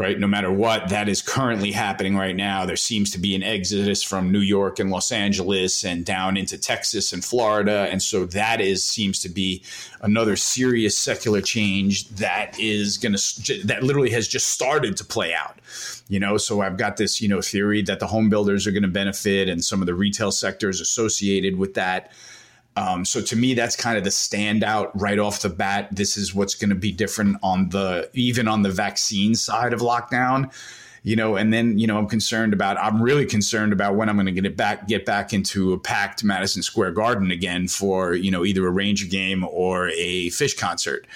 right? 0.00 0.18
No 0.18 0.26
matter 0.26 0.50
what, 0.50 0.88
that 0.88 1.10
is 1.10 1.20
currently 1.20 1.72
happening 1.72 2.16
right 2.16 2.34
now. 2.34 2.64
There 2.64 2.74
seems 2.74 3.10
to 3.10 3.18
be 3.18 3.34
an 3.34 3.42
exodus 3.42 4.02
from 4.02 4.32
New 4.32 4.40
York 4.40 4.78
and 4.78 4.90
Los 4.90 5.12
Angeles 5.12 5.84
and 5.84 6.06
down 6.06 6.38
into 6.38 6.56
Texas 6.56 7.12
and 7.12 7.22
Florida, 7.22 7.86
and 7.90 8.00
so 8.00 8.24
that 8.24 8.62
is 8.62 8.82
seems 8.82 9.18
to 9.18 9.28
be 9.28 9.62
another 10.00 10.36
serious 10.36 10.96
secular 10.96 11.42
change 11.42 12.08
that 12.12 12.58
is 12.58 12.96
going 12.96 13.14
to 13.14 13.62
that 13.66 13.82
literally 13.82 14.08
has 14.08 14.26
just 14.26 14.48
started 14.48 14.96
to 14.96 15.04
play 15.04 15.34
out. 15.34 15.58
You 16.08 16.18
know, 16.18 16.38
so 16.38 16.62
I've 16.62 16.78
got 16.78 16.96
this 16.96 17.20
you 17.20 17.28
know 17.28 17.42
theory 17.42 17.82
that 17.82 18.00
the 18.00 18.06
home 18.06 18.30
builders 18.30 18.66
are 18.66 18.72
going 18.72 18.84
to 18.84 18.88
benefit 18.88 19.50
and 19.50 19.62
some 19.62 19.82
of 19.82 19.86
the 19.86 19.94
retail 19.94 20.32
sectors 20.32 20.80
associated 20.80 21.58
with 21.58 21.74
that. 21.74 22.10
Um, 22.80 23.04
so 23.04 23.20
to 23.20 23.36
me, 23.36 23.52
that's 23.52 23.76
kind 23.76 23.98
of 23.98 24.04
the 24.04 24.10
standout 24.10 24.90
right 24.94 25.18
off 25.18 25.42
the 25.42 25.50
bat. 25.50 25.88
This 25.92 26.16
is 26.16 26.34
what's 26.34 26.54
going 26.54 26.70
to 26.70 26.74
be 26.74 26.92
different 26.92 27.36
on 27.42 27.68
the 27.68 28.08
even 28.14 28.48
on 28.48 28.62
the 28.62 28.70
vaccine 28.70 29.34
side 29.34 29.74
of 29.74 29.80
lockdown. 29.80 30.50
You 31.02 31.16
know, 31.16 31.36
and 31.36 31.52
then 31.52 31.78
you 31.78 31.86
know 31.86 31.98
I'm 31.98 32.08
concerned 32.08 32.54
about. 32.54 32.78
I'm 32.78 33.02
really 33.02 33.26
concerned 33.26 33.74
about 33.74 33.96
when 33.96 34.08
I'm 34.08 34.16
going 34.16 34.26
to 34.26 34.32
get 34.32 34.46
it 34.46 34.56
back, 34.56 34.88
get 34.88 35.04
back 35.04 35.34
into 35.34 35.74
a 35.74 35.78
packed 35.78 36.24
Madison 36.24 36.62
Square 36.62 36.92
Garden 36.92 37.30
again 37.30 37.68
for 37.68 38.14
you 38.14 38.30
know 38.30 38.46
either 38.46 38.66
a 38.66 38.70
Ranger 38.70 39.06
game 39.06 39.44
or 39.44 39.88
a 39.90 40.28
Phish 40.28 40.56
concert. 40.56 41.06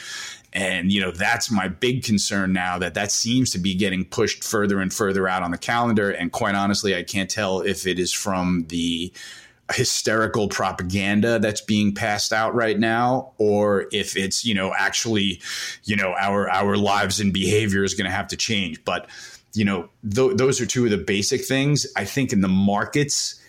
And 0.52 0.92
you 0.92 1.00
know 1.00 1.12
that's 1.12 1.50
my 1.50 1.68
big 1.68 2.04
concern 2.04 2.52
now 2.52 2.78
that 2.78 2.92
that 2.94 3.10
seems 3.10 3.50
to 3.50 3.58
be 3.58 3.74
getting 3.74 4.04
pushed 4.04 4.44
further 4.44 4.80
and 4.80 4.92
further 4.92 5.26
out 5.28 5.42
on 5.42 5.50
the 5.50 5.58
calendar. 5.58 6.10
And 6.10 6.30
quite 6.30 6.54
honestly, 6.54 6.94
I 6.94 7.02
can't 7.02 7.30
tell 7.30 7.60
if 7.60 7.86
it 7.86 7.98
is 7.98 8.12
from 8.12 8.66
the 8.68 9.12
hysterical 9.72 10.48
propaganda 10.48 11.38
that's 11.38 11.62
being 11.62 11.94
passed 11.94 12.32
out 12.32 12.54
right 12.54 12.78
now 12.78 13.32
or 13.38 13.86
if 13.92 14.14
it's 14.14 14.44
you 14.44 14.54
know 14.54 14.74
actually 14.76 15.40
you 15.84 15.96
know 15.96 16.14
our 16.18 16.50
our 16.50 16.76
lives 16.76 17.18
and 17.18 17.32
behavior 17.32 17.82
is 17.82 17.94
going 17.94 18.04
to 18.04 18.14
have 18.14 18.28
to 18.28 18.36
change. 18.36 18.84
But 18.84 19.08
you 19.54 19.64
know 19.64 19.88
th- 20.08 20.36
those 20.36 20.60
are 20.60 20.66
two 20.66 20.84
of 20.84 20.90
the 20.90 20.98
basic 20.98 21.44
things. 21.44 21.86
I 21.96 22.04
think 22.04 22.32
in 22.32 22.40
the 22.40 22.48
markets 22.48 23.40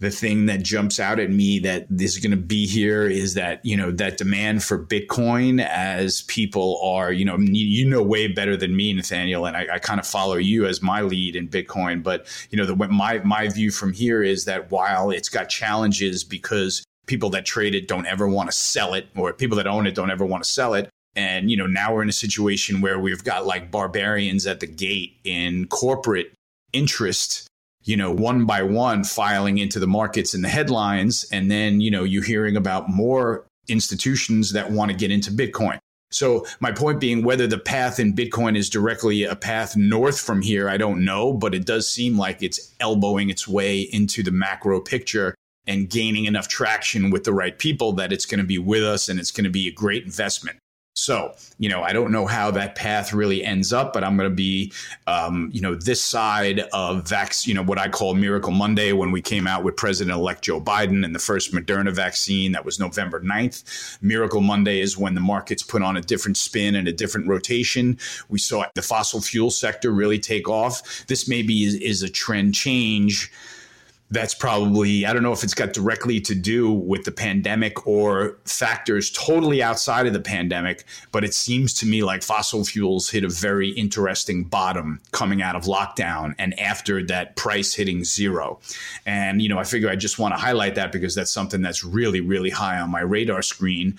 the 0.00 0.10
thing 0.10 0.46
that 0.46 0.62
jumps 0.62 1.00
out 1.00 1.18
at 1.18 1.30
me 1.30 1.58
that 1.58 1.86
is 1.98 2.18
going 2.18 2.30
to 2.30 2.36
be 2.36 2.66
here 2.66 3.06
is 3.06 3.34
that 3.34 3.64
you 3.64 3.76
know 3.76 3.90
that 3.90 4.16
demand 4.16 4.62
for 4.62 4.78
Bitcoin 4.78 5.64
as 5.64 6.22
people 6.22 6.80
are 6.82 7.12
you 7.12 7.24
know 7.24 7.36
you 7.38 7.88
know 7.88 8.02
way 8.02 8.28
better 8.28 8.56
than 8.56 8.76
me, 8.76 8.92
Nathaniel, 8.92 9.46
and 9.46 9.56
I, 9.56 9.66
I 9.74 9.78
kind 9.78 9.98
of 9.98 10.06
follow 10.06 10.36
you 10.36 10.66
as 10.66 10.80
my 10.82 11.00
lead 11.00 11.34
in 11.34 11.48
Bitcoin. 11.48 12.02
But 12.02 12.26
you 12.50 12.58
know 12.58 12.64
the 12.64 12.76
my 12.76 13.18
my 13.20 13.48
view 13.48 13.70
from 13.70 13.92
here 13.92 14.22
is 14.22 14.44
that 14.44 14.70
while 14.70 15.10
it's 15.10 15.28
got 15.28 15.48
challenges 15.48 16.22
because 16.22 16.84
people 17.06 17.30
that 17.30 17.44
trade 17.44 17.74
it 17.74 17.88
don't 17.88 18.06
ever 18.06 18.28
want 18.28 18.50
to 18.50 18.56
sell 18.56 18.94
it, 18.94 19.08
or 19.16 19.32
people 19.32 19.56
that 19.56 19.66
own 19.66 19.86
it 19.86 19.94
don't 19.94 20.10
ever 20.10 20.24
want 20.24 20.44
to 20.44 20.48
sell 20.48 20.74
it. 20.74 20.88
And 21.16 21.50
you 21.50 21.56
know 21.56 21.66
now 21.66 21.92
we're 21.94 22.02
in 22.02 22.08
a 22.08 22.12
situation 22.12 22.80
where 22.80 23.00
we've 23.00 23.24
got 23.24 23.46
like 23.46 23.72
barbarians 23.72 24.46
at 24.46 24.60
the 24.60 24.68
gate 24.68 25.16
in 25.24 25.66
corporate 25.66 26.32
interest 26.72 27.47
you 27.88 27.96
know, 27.96 28.12
one 28.12 28.44
by 28.44 28.62
one 28.62 29.02
filing 29.02 29.56
into 29.56 29.78
the 29.78 29.86
markets 29.86 30.34
and 30.34 30.44
the 30.44 30.48
headlines. 30.48 31.26
And 31.32 31.50
then, 31.50 31.80
you 31.80 31.90
know, 31.90 32.04
you're 32.04 32.22
hearing 32.22 32.54
about 32.54 32.90
more 32.90 33.46
institutions 33.66 34.52
that 34.52 34.70
want 34.70 34.90
to 34.90 34.96
get 34.96 35.10
into 35.10 35.30
Bitcoin. 35.30 35.78
So 36.10 36.46
my 36.60 36.70
point 36.70 37.00
being, 37.00 37.24
whether 37.24 37.46
the 37.46 37.56
path 37.56 37.98
in 37.98 38.14
Bitcoin 38.14 38.58
is 38.58 38.68
directly 38.68 39.24
a 39.24 39.34
path 39.34 39.74
north 39.74 40.20
from 40.20 40.42
here, 40.42 40.68
I 40.68 40.76
don't 40.76 41.02
know, 41.02 41.32
but 41.32 41.54
it 41.54 41.64
does 41.64 41.88
seem 41.88 42.18
like 42.18 42.42
it's 42.42 42.74
elbowing 42.78 43.30
its 43.30 43.48
way 43.48 43.80
into 43.80 44.22
the 44.22 44.32
macro 44.32 44.80
picture 44.80 45.34
and 45.66 45.88
gaining 45.88 46.26
enough 46.26 46.46
traction 46.46 47.10
with 47.10 47.24
the 47.24 47.32
right 47.32 47.58
people 47.58 47.92
that 47.94 48.12
it's 48.12 48.26
going 48.26 48.38
to 48.38 48.46
be 48.46 48.58
with 48.58 48.82
us 48.82 49.08
and 49.08 49.18
it's 49.18 49.30
going 49.30 49.44
to 49.44 49.50
be 49.50 49.66
a 49.66 49.72
great 49.72 50.04
investment. 50.04 50.58
So, 50.98 51.34
you 51.58 51.68
know, 51.68 51.82
I 51.82 51.92
don't 51.92 52.10
know 52.10 52.26
how 52.26 52.50
that 52.50 52.74
path 52.74 53.12
really 53.12 53.44
ends 53.44 53.72
up, 53.72 53.92
but 53.92 54.02
I'm 54.02 54.16
going 54.16 54.28
to 54.28 54.34
be, 54.34 54.72
um, 55.06 55.48
you 55.52 55.60
know, 55.60 55.76
this 55.76 56.02
side 56.02 56.60
of 56.72 57.04
vax, 57.04 57.46
you 57.46 57.54
know, 57.54 57.62
what 57.62 57.78
I 57.78 57.88
call 57.88 58.14
Miracle 58.14 58.50
Monday 58.50 58.92
when 58.92 59.12
we 59.12 59.22
came 59.22 59.46
out 59.46 59.62
with 59.62 59.76
President 59.76 60.16
elect 60.16 60.42
Joe 60.42 60.60
Biden 60.60 61.04
and 61.04 61.14
the 61.14 61.20
first 61.20 61.52
Moderna 61.52 61.94
vaccine. 61.94 62.50
That 62.52 62.64
was 62.64 62.80
November 62.80 63.20
9th. 63.20 64.02
Miracle 64.02 64.40
Monday 64.40 64.80
is 64.80 64.98
when 64.98 65.14
the 65.14 65.20
markets 65.20 65.62
put 65.62 65.82
on 65.82 65.96
a 65.96 66.00
different 66.00 66.36
spin 66.36 66.74
and 66.74 66.88
a 66.88 66.92
different 66.92 67.28
rotation. 67.28 67.96
We 68.28 68.40
saw 68.40 68.64
the 68.74 68.82
fossil 68.82 69.20
fuel 69.20 69.50
sector 69.50 69.92
really 69.92 70.18
take 70.18 70.48
off. 70.48 71.06
This 71.06 71.28
maybe 71.28 71.64
is, 71.64 71.74
is 71.74 72.02
a 72.02 72.08
trend 72.08 72.54
change 72.54 73.30
that's 74.10 74.34
probably 74.34 75.04
i 75.04 75.12
don't 75.12 75.22
know 75.22 75.32
if 75.32 75.44
it's 75.44 75.54
got 75.54 75.72
directly 75.72 76.20
to 76.20 76.34
do 76.34 76.72
with 76.72 77.04
the 77.04 77.12
pandemic 77.12 77.86
or 77.86 78.36
factors 78.44 79.10
totally 79.10 79.62
outside 79.62 80.06
of 80.06 80.12
the 80.12 80.20
pandemic 80.20 80.84
but 81.12 81.24
it 81.24 81.34
seems 81.34 81.74
to 81.74 81.86
me 81.86 82.02
like 82.02 82.22
fossil 82.22 82.64
fuels 82.64 83.10
hit 83.10 83.24
a 83.24 83.28
very 83.28 83.70
interesting 83.70 84.44
bottom 84.44 85.00
coming 85.12 85.42
out 85.42 85.54
of 85.54 85.64
lockdown 85.64 86.34
and 86.38 86.58
after 86.58 87.02
that 87.04 87.36
price 87.36 87.74
hitting 87.74 88.04
zero. 88.04 88.58
And 89.06 89.42
you 89.42 89.48
know 89.48 89.58
i 89.58 89.64
figure 89.64 89.88
i 89.88 89.96
just 89.96 90.18
want 90.18 90.34
to 90.34 90.40
highlight 90.40 90.74
that 90.76 90.92
because 90.92 91.14
that's 91.14 91.30
something 91.30 91.62
that's 91.62 91.84
really 91.84 92.20
really 92.20 92.50
high 92.50 92.78
on 92.78 92.90
my 92.90 93.00
radar 93.00 93.42
screen. 93.42 93.98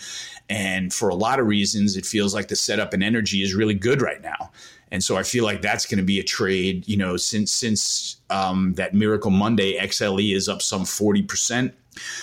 And 0.49 0.91
for 0.91 1.09
a 1.09 1.15
lot 1.15 1.39
of 1.39 1.47
reasons 1.47 1.95
it 1.97 2.05
feels 2.05 2.33
like 2.33 2.47
the 2.47 2.55
setup 2.55 2.93
in 2.93 3.03
energy 3.03 3.41
is 3.41 3.53
really 3.53 3.75
good 3.75 4.01
right 4.01 4.21
now 4.21 4.51
and 4.91 5.03
so 5.03 5.17
I 5.17 5.23
feel 5.23 5.43
like 5.43 5.61
that's 5.61 5.85
going 5.85 5.99
to 5.99 6.03
be 6.03 6.19
a 6.19 6.23
trade, 6.23 6.87
you 6.87 6.97
know, 6.97 7.15
since 7.17 7.51
since 7.51 8.17
um, 8.29 8.73
that 8.73 8.93
Miracle 8.93 9.31
Monday, 9.31 9.77
XLE 9.77 10.35
is 10.35 10.49
up 10.49 10.61
some 10.61 10.83
40%. 10.83 11.73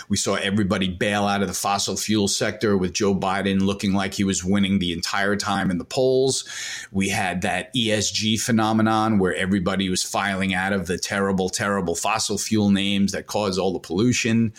We 0.08 0.16
saw 0.16 0.35
everybody 0.37 0.88
bail 0.88 1.26
out 1.26 1.42
of 1.42 1.49
the 1.49 1.54
fossil 1.54 1.96
fuel 1.96 2.28
sector 2.28 2.76
with 2.76 2.92
Joe 2.92 3.14
Biden 3.14 3.61
looking 3.61 3.92
like 3.92 4.14
he 4.14 4.25
was 4.25 4.44
winning 4.44 4.78
the 4.78 4.92
entire 4.92 5.37
time 5.37 5.70
in 5.70 5.78
the 5.78 5.85
polls. 5.85 6.44
We 6.92 7.08
had 7.08 7.42
that 7.42 7.75
ESG 7.75 8.40
phenomenon 8.40 9.18
where 9.18 9.35
everybody 9.35 9.88
was 9.90 10.02
filing 10.02 10.54
out 10.54 10.73
of 10.73 10.87
the 10.87 10.99
terrible, 10.99 11.49
terrible 11.49 11.94
fossil 11.94 12.38
fuel 12.38 12.70
names 12.70 13.12
that 13.12 13.26
cause 13.26 13.58
all 13.58 13.73
the 13.73 13.78
pollution 13.78 14.52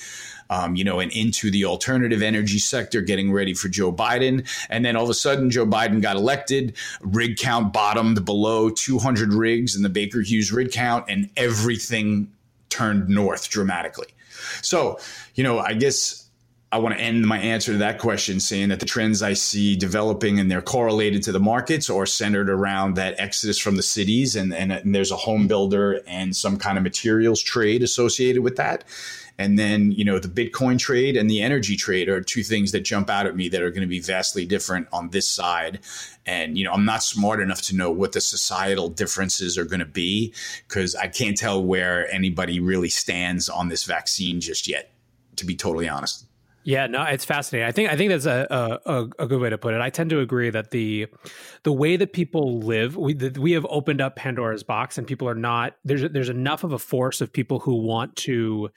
um, 0.50 0.76
you 0.76 0.84
know, 0.84 1.00
and 1.00 1.12
into 1.12 1.52
the 1.52 1.66
alternative 1.66 2.22
energy 2.22 2.60
sector, 2.60 3.02
getting 3.02 3.32
ready 3.32 3.54
for 3.54 3.68
Joe 3.68 3.92
Biden. 3.92 4.48
And 4.70 4.86
then 4.86 4.96
all 4.96 5.04
of 5.04 5.10
a 5.10 5.14
sudden, 5.14 5.50
Joe 5.50 5.66
Biden 5.66 6.02
got 6.02 6.16
elected. 6.16 6.76
Rig 7.02 7.38
count 7.38 7.74
bottomed 7.74 8.24
below 8.24 8.70
200 8.70 9.34
rigs 9.34 9.76
in 9.76 9.84
the 9.84 9.90
Baker 9.90 10.22
Hughes 10.22 10.52
rig 10.52 10.72
count, 10.72 11.06
and 11.10 11.30
everything 11.36 12.32
turned 12.70 13.10
north 13.10 13.50
dramatically. 13.50 14.08
So, 14.62 15.00
you 15.36 15.44
know, 15.44 15.60
I 15.60 15.74
guess 15.74 16.27
I 16.70 16.80
want 16.80 16.96
to 16.96 17.02
end 17.02 17.26
my 17.26 17.40
answer 17.40 17.72
to 17.72 17.78
that 17.78 17.98
question 17.98 18.42
saying 18.42 18.70
that 18.70 18.82
the 18.82 18.86
trends 18.86 19.22
I 19.22 19.34
see 19.34 19.78
developing 19.78 20.38
and 20.38 20.52
they're 20.52 20.62
correlated 20.62 21.24
to 21.24 21.32
the 21.32 21.40
markets 21.40 21.90
or 21.90 22.06
centered 22.06 22.50
around 22.50 22.96
that 22.96 23.18
exodus 23.18 23.58
from 23.58 23.78
the 23.78 23.84
cities 23.84 24.36
and, 24.36 24.54
and, 24.54 24.74
and, 24.74 24.94
there's 24.94 25.12
a 25.12 25.16
home 25.16 25.48
builder 25.48 26.02
and 26.06 26.36
some 26.36 26.58
kind 26.58 26.78
of 26.78 26.84
materials 26.84 27.42
trade 27.42 27.84
associated 27.84 28.44
with 28.44 28.58
that. 28.58 28.84
And 29.38 29.58
then, 29.58 29.94
you 29.94 30.04
know, 30.04 30.20
the 30.20 30.28
Bitcoin 30.28 30.78
trade 30.78 31.16
and 31.16 31.30
the 31.30 31.42
energy 31.42 31.78
trade 31.78 32.10
are 32.10 32.22
two 32.22 32.44
things 32.44 32.74
that 32.74 32.82
jump 32.82 33.10
out 33.10 33.28
at 33.28 33.36
me 33.36 33.48
that 33.50 33.62
are 33.62 33.70
going 33.70 33.82
to 33.82 33.88
be 33.88 34.02
vastly 34.02 34.46
different 34.46 34.88
on 34.92 35.12
this 35.12 35.30
side. 35.30 35.80
And, 36.26 36.58
you 36.58 36.66
know, 36.66 36.72
I'm 36.74 36.86
not 36.86 37.02
smart 37.02 37.40
enough 37.40 37.62
to 37.64 37.76
know 37.76 37.92
what 37.92 38.12
the 38.12 38.20
societal 38.20 38.90
differences 38.90 39.58
are 39.58 39.66
going 39.66 39.80
to 39.80 39.86
be 39.86 40.34
because 40.68 40.96
I 40.96 41.08
can't 41.08 41.38
tell 41.38 41.64
where 41.64 42.12
anybody 42.12 42.60
really 42.60 42.90
stands 42.90 43.48
on 43.48 43.70
this 43.70 43.86
vaccine 43.86 44.42
just 44.42 44.68
yet, 44.68 44.92
to 45.38 45.46
be 45.46 45.56
totally 45.56 45.88
honest. 45.88 46.27
Yeah, 46.68 46.88
no, 46.88 47.02
it's 47.04 47.24
fascinating. 47.24 47.66
I 47.66 47.72
think 47.72 47.90
I 47.90 47.96
think 47.96 48.10
that's 48.10 48.26
a, 48.26 48.80
a, 48.86 49.24
a 49.24 49.26
good 49.26 49.40
way 49.40 49.50
to 49.50 49.58
put 49.58 49.74
it. 49.74 49.80
I 49.80 49.90
tend 49.90 50.10
to 50.10 50.20
agree 50.20 50.50
that 50.50 50.72
the 50.72 51.08
the 51.64 51.72
way 51.72 51.96
that 51.96 52.12
people 52.12 52.60
live, 52.60 52.98
we 52.98 53.14
the, 53.14 53.40
we 53.40 53.54
have 53.54 53.66
opened 53.70 54.02
up 54.02 54.18
Pandora's 54.18 54.64
box, 54.64 54.98
and 54.98 55.08
people 55.08 55.30
are 55.30 55.34
not 55.34 55.78
there's 55.86 56.04
there's 56.12 56.28
enough 56.28 56.66
of 56.66 56.74
a 56.74 56.78
force 56.78 57.22
of 57.22 57.32
people 57.32 57.60
who 57.60 57.76
want 57.76 58.18
to 58.18 58.70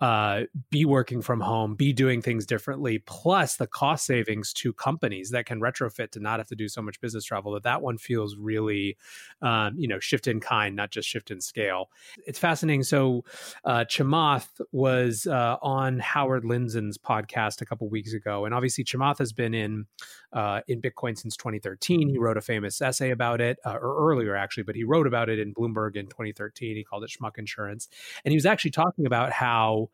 uh, 0.00 0.42
be 0.70 0.84
working 0.84 1.22
from 1.22 1.40
home, 1.40 1.74
be 1.74 1.92
doing 1.92 2.20
things 2.20 2.44
differently, 2.44 2.98
plus 3.06 3.56
the 3.56 3.66
cost 3.66 4.04
savings 4.04 4.52
to 4.52 4.72
companies 4.74 5.30
that 5.30 5.46
can 5.46 5.58
retrofit 5.60 6.10
to 6.10 6.20
not 6.20 6.38
have 6.38 6.48
to 6.48 6.54
do 6.54 6.68
so 6.68 6.82
much 6.82 7.00
business 7.00 7.24
travel. 7.24 7.52
That 7.52 7.62
that 7.62 7.80
one 7.80 7.96
feels 7.96 8.36
really, 8.36 8.98
um, 9.40 9.74
you 9.78 9.88
know, 9.88 9.98
shift 9.98 10.26
in 10.26 10.38
kind, 10.38 10.76
not 10.76 10.90
just 10.90 11.08
shift 11.08 11.30
in 11.30 11.40
scale. 11.40 11.90
It's 12.26 12.38
fascinating. 12.38 12.82
So, 12.82 13.24
uh, 13.64 13.84
Chamath 13.88 14.60
was 14.70 15.26
uh, 15.26 15.56
on 15.62 15.98
Howard 16.00 16.44
Lindzen's 16.44 16.98
podcast 16.98 17.62
a 17.62 17.66
couple 17.66 17.88
weeks 17.88 18.12
ago, 18.12 18.44
and 18.44 18.54
obviously 18.54 18.84
Chamath 18.84 19.18
has 19.18 19.32
been 19.32 19.54
in 19.54 19.86
uh, 20.34 20.60
in 20.68 20.82
Bitcoin 20.82 21.16
since 21.16 21.36
2013. 21.38 22.10
He 22.10 22.18
wrote 22.18 22.36
a 22.36 22.42
famous 22.42 22.82
essay 22.82 23.10
about 23.10 23.40
it, 23.40 23.58
uh, 23.64 23.78
or 23.80 24.10
earlier 24.10 24.36
actually, 24.36 24.64
but 24.64 24.76
he 24.76 24.84
wrote 24.84 25.06
about 25.06 25.30
it 25.30 25.38
in 25.38 25.54
Bloomberg 25.54 25.96
in 25.96 26.06
2013. 26.06 26.76
He 26.76 26.84
called 26.84 27.02
it 27.02 27.10
Schmuck 27.10 27.38
Insurance, 27.38 27.88
and 28.26 28.32
he 28.32 28.36
was 28.36 28.44
actually 28.44 28.72
talking 28.72 29.06
about 29.06 29.32
how 29.32 29.85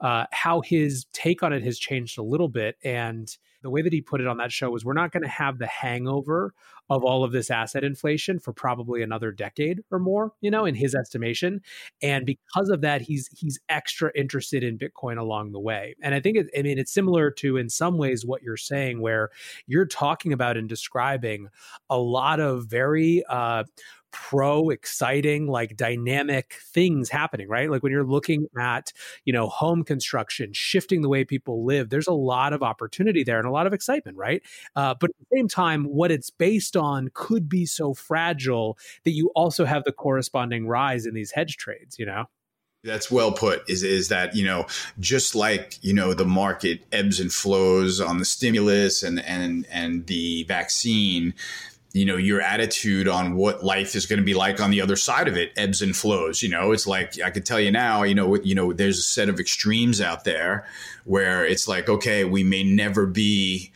uh, 0.00 0.24
how 0.32 0.62
his 0.62 1.06
take 1.12 1.42
on 1.42 1.52
it 1.52 1.62
has 1.62 1.78
changed 1.78 2.18
a 2.18 2.22
little 2.22 2.48
bit. 2.48 2.76
And 2.82 3.34
the 3.62 3.70
way 3.70 3.82
that 3.82 3.92
he 3.92 4.00
put 4.00 4.20
it 4.20 4.26
on 4.26 4.38
that 4.38 4.50
show 4.50 4.70
was 4.70 4.84
we're 4.84 4.94
not 4.94 5.12
going 5.12 5.22
to 5.22 5.28
have 5.28 5.58
the 5.58 5.66
hangover 5.66 6.54
of 6.88 7.04
all 7.04 7.22
of 7.22 7.30
this 7.30 7.50
asset 7.50 7.84
inflation 7.84 8.38
for 8.38 8.52
probably 8.52 9.02
another 9.02 9.30
decade 9.30 9.80
or 9.90 9.98
more, 9.98 10.32
you 10.40 10.50
know, 10.50 10.64
in 10.64 10.74
his 10.74 10.94
estimation. 10.94 11.60
And 12.02 12.26
because 12.26 12.68
of 12.68 12.80
that, 12.80 13.02
he's 13.02 13.28
he's 13.36 13.60
extra 13.68 14.10
interested 14.16 14.64
in 14.64 14.78
Bitcoin 14.78 15.18
along 15.18 15.52
the 15.52 15.60
way. 15.60 15.94
And 16.02 16.14
I 16.14 16.20
think 16.20 16.38
it, 16.38 16.46
I 16.58 16.62
mean 16.62 16.78
it's 16.78 16.92
similar 16.92 17.30
to 17.32 17.58
in 17.58 17.68
some 17.68 17.96
ways 17.96 18.26
what 18.26 18.42
you're 18.42 18.56
saying, 18.56 19.00
where 19.00 19.30
you're 19.66 19.86
talking 19.86 20.32
about 20.32 20.56
and 20.56 20.68
describing 20.68 21.48
a 21.88 21.98
lot 21.98 22.40
of 22.40 22.66
very 22.66 23.22
uh, 23.28 23.64
pro 24.12 24.70
exciting 24.70 25.46
like 25.46 25.76
dynamic 25.76 26.56
things 26.72 27.08
happening 27.08 27.48
right 27.48 27.70
like 27.70 27.82
when 27.82 27.92
you're 27.92 28.04
looking 28.04 28.46
at 28.58 28.92
you 29.24 29.32
know 29.32 29.48
home 29.48 29.82
construction 29.82 30.50
shifting 30.52 31.02
the 31.02 31.08
way 31.08 31.24
people 31.24 31.64
live 31.64 31.90
there's 31.90 32.06
a 32.06 32.12
lot 32.12 32.52
of 32.52 32.62
opportunity 32.62 33.22
there 33.22 33.38
and 33.38 33.46
a 33.46 33.50
lot 33.50 33.66
of 33.66 33.72
excitement 33.72 34.16
right 34.16 34.42
uh, 34.76 34.94
but 34.98 35.10
at 35.10 35.16
the 35.18 35.36
same 35.36 35.48
time 35.48 35.84
what 35.84 36.10
it's 36.10 36.30
based 36.30 36.76
on 36.76 37.08
could 37.14 37.48
be 37.48 37.64
so 37.66 37.94
fragile 37.94 38.78
that 39.04 39.12
you 39.12 39.30
also 39.34 39.64
have 39.64 39.84
the 39.84 39.92
corresponding 39.92 40.66
rise 40.66 41.06
in 41.06 41.14
these 41.14 41.30
hedge 41.30 41.56
trades 41.56 41.98
you 41.98 42.06
know 42.06 42.26
that's 42.82 43.10
well 43.10 43.32
put. 43.32 43.68
Is 43.68 43.82
is 43.82 44.08
that 44.08 44.34
you 44.34 44.44
know 44.44 44.66
just 44.98 45.34
like 45.34 45.78
you 45.82 45.92
know 45.92 46.14
the 46.14 46.24
market 46.24 46.82
ebbs 46.92 47.20
and 47.20 47.32
flows 47.32 48.00
on 48.00 48.18
the 48.18 48.24
stimulus 48.24 49.02
and 49.02 49.20
and 49.20 49.66
and 49.70 50.06
the 50.06 50.44
vaccine, 50.44 51.34
you 51.92 52.04
know 52.04 52.16
your 52.16 52.40
attitude 52.40 53.08
on 53.08 53.34
what 53.34 53.64
life 53.64 53.94
is 53.94 54.06
going 54.06 54.18
to 54.18 54.24
be 54.24 54.34
like 54.34 54.60
on 54.60 54.70
the 54.70 54.80
other 54.80 54.96
side 54.96 55.26
of 55.26 55.36
it 55.36 55.52
ebbs 55.56 55.82
and 55.82 55.96
flows 55.96 56.42
you 56.42 56.48
know? 56.48 56.72
It's 56.72 56.86
like 56.86 57.20
i 57.20 57.30
could 57.30 57.44
tell 57.44 57.60
you 57.60 57.70
now 57.70 58.02
you 58.02 58.14
know 58.14 58.36
you 58.36 58.54
know 58.54 58.72
there's 58.72 58.98
a 58.98 59.02
set 59.02 59.28
of 59.28 59.40
extremes 59.40 60.00
out 60.00 60.24
there 60.24 60.66
where 61.04 61.44
it's 61.44 61.66
like 61.66 61.88
okay 61.88 62.24
we 62.24 62.44
may 62.44 62.62
never 62.62 63.06
be 63.06 63.72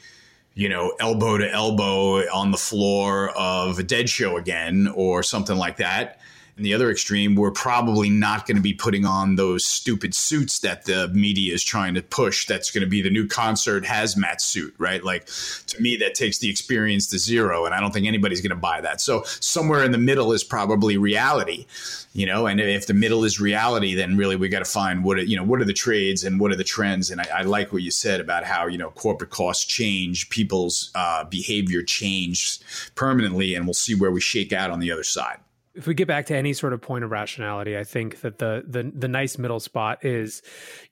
you 0.55 0.69
know 0.69 0.95
elbow 1.01 1.39
to 1.39 1.51
elbow 1.51 2.21
on 2.33 2.51
the 2.51 2.57
floor 2.57 3.31
of 3.31 3.79
a 3.79 3.83
dead 3.83 4.09
show 4.09 4.37
again 4.37 4.89
or 4.95 5.23
something 5.23 5.57
like 5.57 5.79
that 5.79 6.21
in 6.57 6.63
the 6.63 6.73
other 6.73 6.91
extreme, 6.91 7.35
we're 7.35 7.51
probably 7.51 8.09
not 8.09 8.47
going 8.47 8.57
to 8.57 8.63
be 8.63 8.73
putting 8.73 9.05
on 9.05 9.35
those 9.35 9.65
stupid 9.65 10.15
suits 10.15 10.61
that 10.61 10.85
the 10.85 11.09
media 11.09 11.53
is 11.53 11.65
trying 11.65 11.95
to 11.95 12.03
push. 12.03 12.47
That's 12.47 12.71
going 12.71 12.83
to 12.83 12.89
be 12.89 13.03
the 13.03 13.11
new 13.11 13.27
concert 13.27 13.83
hazmat 13.85 14.41
suit, 14.41 14.73
right? 14.79 15.03
Like 15.03 15.27
to 15.27 15.83
me, 15.83 15.97
that 15.97 16.15
takes 16.15 16.39
the 16.39 16.49
experience 16.49 17.09
to 17.09 17.19
zero, 17.19 17.65
and 17.65 17.75
I 17.75 17.81
don't 17.81 17.93
think 17.93 18.07
anybody's 18.07 18.41
going 18.41 18.51
to 18.51 18.57
buy 18.57 18.81
that. 18.83 19.01
So 19.01 19.25
somewhere 19.25 19.83
in 19.83 19.91
the 19.91 19.99
middle 19.99 20.33
is 20.33 20.45
probably 20.45 20.97
reality, 20.97 21.67
you 22.13 22.25
know. 22.25 22.47
And 22.47 22.61
if 22.61 22.87
the 22.87 22.95
middle 22.95 23.25
is 23.25 23.41
reality, 23.41 23.97
then 23.97 24.17
really 24.17 24.37
we 24.37 24.49
got 24.49 24.61
to 24.61 24.65
find 24.65 25.03
what 25.03 25.19
are, 25.19 25.25
you 25.25 25.37
know 25.37 25.45
what 25.45 25.61
are 25.61 25.65
the 25.65 25.73
trades 25.73 26.23
and 26.23 26.39
what 26.39 26.53
are 26.53 26.57
the 26.57 26.63
trends. 26.63 27.11
And 27.11 27.21
I, 27.21 27.27
I 27.35 27.43
like 27.43 27.73
what 27.73 27.83
you 27.83 27.91
said 27.91 28.21
about 28.21 28.45
how 28.45 28.67
you 28.69 28.79
know 28.79 28.91
corporate 28.91 29.31
costs 29.31 29.65
change, 29.65 30.31
people's 30.31 30.93
uh, 30.95 31.25
behavior 31.25 31.83
changed 31.83 32.63
permanently, 32.95 33.57
and 33.57 33.67
we'll 33.67 33.75
see 33.75 33.97
where 33.97 34.13
we 34.13 34.21
shake 34.21 34.53
out 34.53 34.71
on 34.71 34.79
the 34.79 34.93
other 34.93 35.03
side 35.03 35.39
if 35.75 35.87
we 35.89 35.95
get 35.95 36.07
back 36.07 36.27
to 36.27 36.37
any 36.37 36.53
sort 36.53 36.73
of 36.73 36.81
point 36.81 37.05
of 37.05 37.11
rationality, 37.11 37.77
I 37.77 37.85
think 37.85 38.21
that 38.21 38.39
the 38.39 38.63
the 38.67 38.91
the 38.95 39.09
nice 39.09 39.39
middle 39.39 39.61
spot 39.61 40.05
is, 40.05 40.43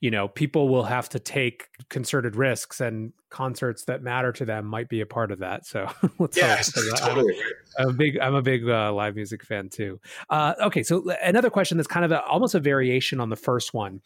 you 0.00 0.10
know, 0.10 0.28
people 0.28 0.68
will 0.68 0.84
have 0.84 1.08
to 1.10 1.18
take 1.18 1.68
concerted 1.88 2.34
risks, 2.34 2.80
and 2.80 3.12
concerts 3.30 3.84
that 3.84 4.02
matter 4.02 4.32
to 4.32 4.44
them 4.44 4.66
might 4.66 4.88
be 4.88 5.00
a 5.00 5.06
part 5.06 5.30
of 5.30 5.38
that. 5.38 5.66
So 5.66 5.88
let's 6.18 6.36
yes, 6.36 6.72
totally. 7.00 7.36
I'm, 7.78 7.86
I'm, 7.86 7.90
a 7.90 7.92
big 7.92 8.18
I'm 8.18 8.34
a 8.34 8.42
big 8.42 8.68
uh, 8.68 8.92
live 8.92 9.14
music 9.14 9.44
fan 9.44 9.68
too. 9.68 10.00
Uh, 10.28 10.54
okay, 10.60 10.82
so 10.82 11.08
another 11.22 11.50
question 11.50 11.76
that's 11.76 11.88
kind 11.88 12.04
of 12.04 12.10
a, 12.12 12.22
almost 12.24 12.54
a 12.54 12.60
variation 12.60 13.20
on 13.20 13.30
the 13.30 13.36
first 13.36 13.72
one. 13.72 14.00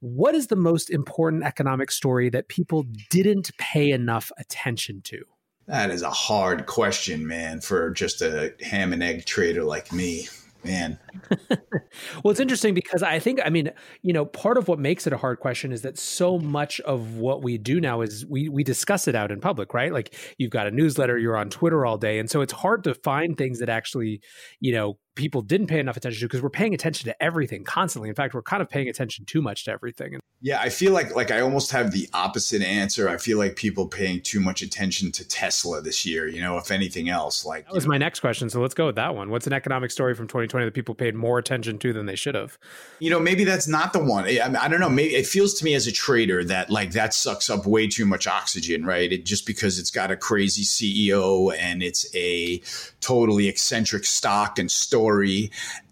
What 0.00 0.34
is 0.34 0.48
the 0.48 0.56
most 0.56 0.90
important 0.90 1.44
economic 1.44 1.90
story 1.90 2.28
that 2.30 2.48
people 2.48 2.84
didn't 3.10 3.56
pay 3.58 3.92
enough 3.92 4.32
attention 4.38 5.00
to? 5.04 5.24
That 5.72 5.90
is 5.90 6.02
a 6.02 6.10
hard 6.10 6.66
question, 6.66 7.26
man, 7.26 7.62
for 7.62 7.90
just 7.92 8.20
a 8.20 8.52
ham 8.60 8.92
and 8.92 9.02
egg 9.02 9.24
trader 9.24 9.64
like 9.64 9.90
me 9.90 10.28
man. 10.64 10.98
well, 11.50 12.30
it's 12.30 12.40
interesting 12.40 12.74
because 12.74 13.02
I 13.02 13.18
think, 13.18 13.40
I 13.44 13.50
mean, 13.50 13.70
you 14.02 14.12
know, 14.12 14.24
part 14.24 14.58
of 14.58 14.68
what 14.68 14.78
makes 14.78 15.06
it 15.06 15.12
a 15.12 15.16
hard 15.16 15.40
question 15.40 15.72
is 15.72 15.82
that 15.82 15.98
so 15.98 16.38
much 16.38 16.80
of 16.80 17.16
what 17.16 17.42
we 17.42 17.58
do 17.58 17.80
now 17.80 18.00
is 18.00 18.24
we 18.26 18.48
we 18.48 18.62
discuss 18.62 19.08
it 19.08 19.14
out 19.14 19.32
in 19.32 19.40
public, 19.40 19.74
right? 19.74 19.92
Like 19.92 20.14
you've 20.38 20.50
got 20.50 20.66
a 20.66 20.70
newsletter, 20.70 21.18
you're 21.18 21.36
on 21.36 21.50
Twitter 21.50 21.84
all 21.84 21.98
day, 21.98 22.18
and 22.18 22.30
so 22.30 22.40
it's 22.40 22.52
hard 22.52 22.84
to 22.84 22.94
find 22.94 23.36
things 23.36 23.58
that 23.58 23.68
actually, 23.68 24.20
you 24.60 24.72
know, 24.72 24.98
people 25.14 25.42
didn't 25.42 25.66
pay 25.66 25.78
enough 25.78 25.96
attention 25.96 26.20
to 26.20 26.26
because 26.26 26.42
we're 26.42 26.50
paying 26.50 26.74
attention 26.74 27.06
to 27.06 27.22
everything 27.22 27.64
constantly. 27.64 28.08
In 28.08 28.14
fact, 28.14 28.34
we're 28.34 28.42
kind 28.42 28.62
of 28.62 28.68
paying 28.68 28.88
attention 28.88 29.24
too 29.24 29.42
much 29.42 29.64
to 29.64 29.70
everything. 29.70 30.20
Yeah, 30.40 30.60
I 30.60 30.70
feel 30.70 30.92
like 30.92 31.14
like 31.14 31.30
I 31.30 31.40
almost 31.40 31.70
have 31.72 31.92
the 31.92 32.08
opposite 32.12 32.62
answer. 32.62 33.08
I 33.08 33.16
feel 33.16 33.38
like 33.38 33.56
people 33.56 33.86
paying 33.86 34.20
too 34.22 34.40
much 34.40 34.62
attention 34.62 35.12
to 35.12 35.28
Tesla 35.28 35.80
this 35.80 36.04
year. 36.06 36.26
You 36.26 36.40
know, 36.40 36.56
if 36.56 36.70
anything 36.70 37.08
else, 37.08 37.44
like 37.44 37.66
that 37.66 37.74
was 37.74 37.84
know, 37.84 37.90
my 37.90 37.98
next 37.98 38.20
question. 38.20 38.48
So 38.50 38.60
let's 38.60 38.74
go 38.74 38.86
with 38.86 38.96
that 38.96 39.14
one. 39.14 39.30
What's 39.30 39.46
an 39.46 39.52
economic 39.52 39.90
story 39.90 40.14
from 40.14 40.26
2020 40.26 40.66
that 40.66 40.74
people 40.74 40.94
paid 40.94 41.14
more 41.14 41.38
attention 41.38 41.78
to 41.80 41.92
than 41.92 42.06
they 42.06 42.16
should 42.16 42.34
have? 42.34 42.58
You 42.98 43.10
know, 43.10 43.20
maybe 43.20 43.44
that's 43.44 43.68
not 43.68 43.92
the 43.92 44.02
one. 44.02 44.24
I, 44.24 44.40
I 44.60 44.68
don't 44.68 44.80
know. 44.80 44.88
Maybe 44.88 45.14
it 45.14 45.26
feels 45.26 45.54
to 45.54 45.64
me 45.64 45.74
as 45.74 45.86
a 45.86 45.92
trader 45.92 46.42
that 46.44 46.70
like 46.70 46.92
that 46.92 47.14
sucks 47.14 47.50
up 47.50 47.66
way 47.66 47.86
too 47.86 48.06
much 48.06 48.26
oxygen, 48.26 48.84
right? 48.84 49.12
It, 49.12 49.24
just 49.24 49.46
because 49.46 49.78
it's 49.78 49.90
got 49.90 50.10
a 50.10 50.16
crazy 50.16 50.62
CEO 50.62 51.54
and 51.56 51.82
it's 51.82 52.12
a 52.16 52.60
totally 53.00 53.48
eccentric 53.48 54.04
stock 54.04 54.58
and 54.58 54.70
story 54.70 55.01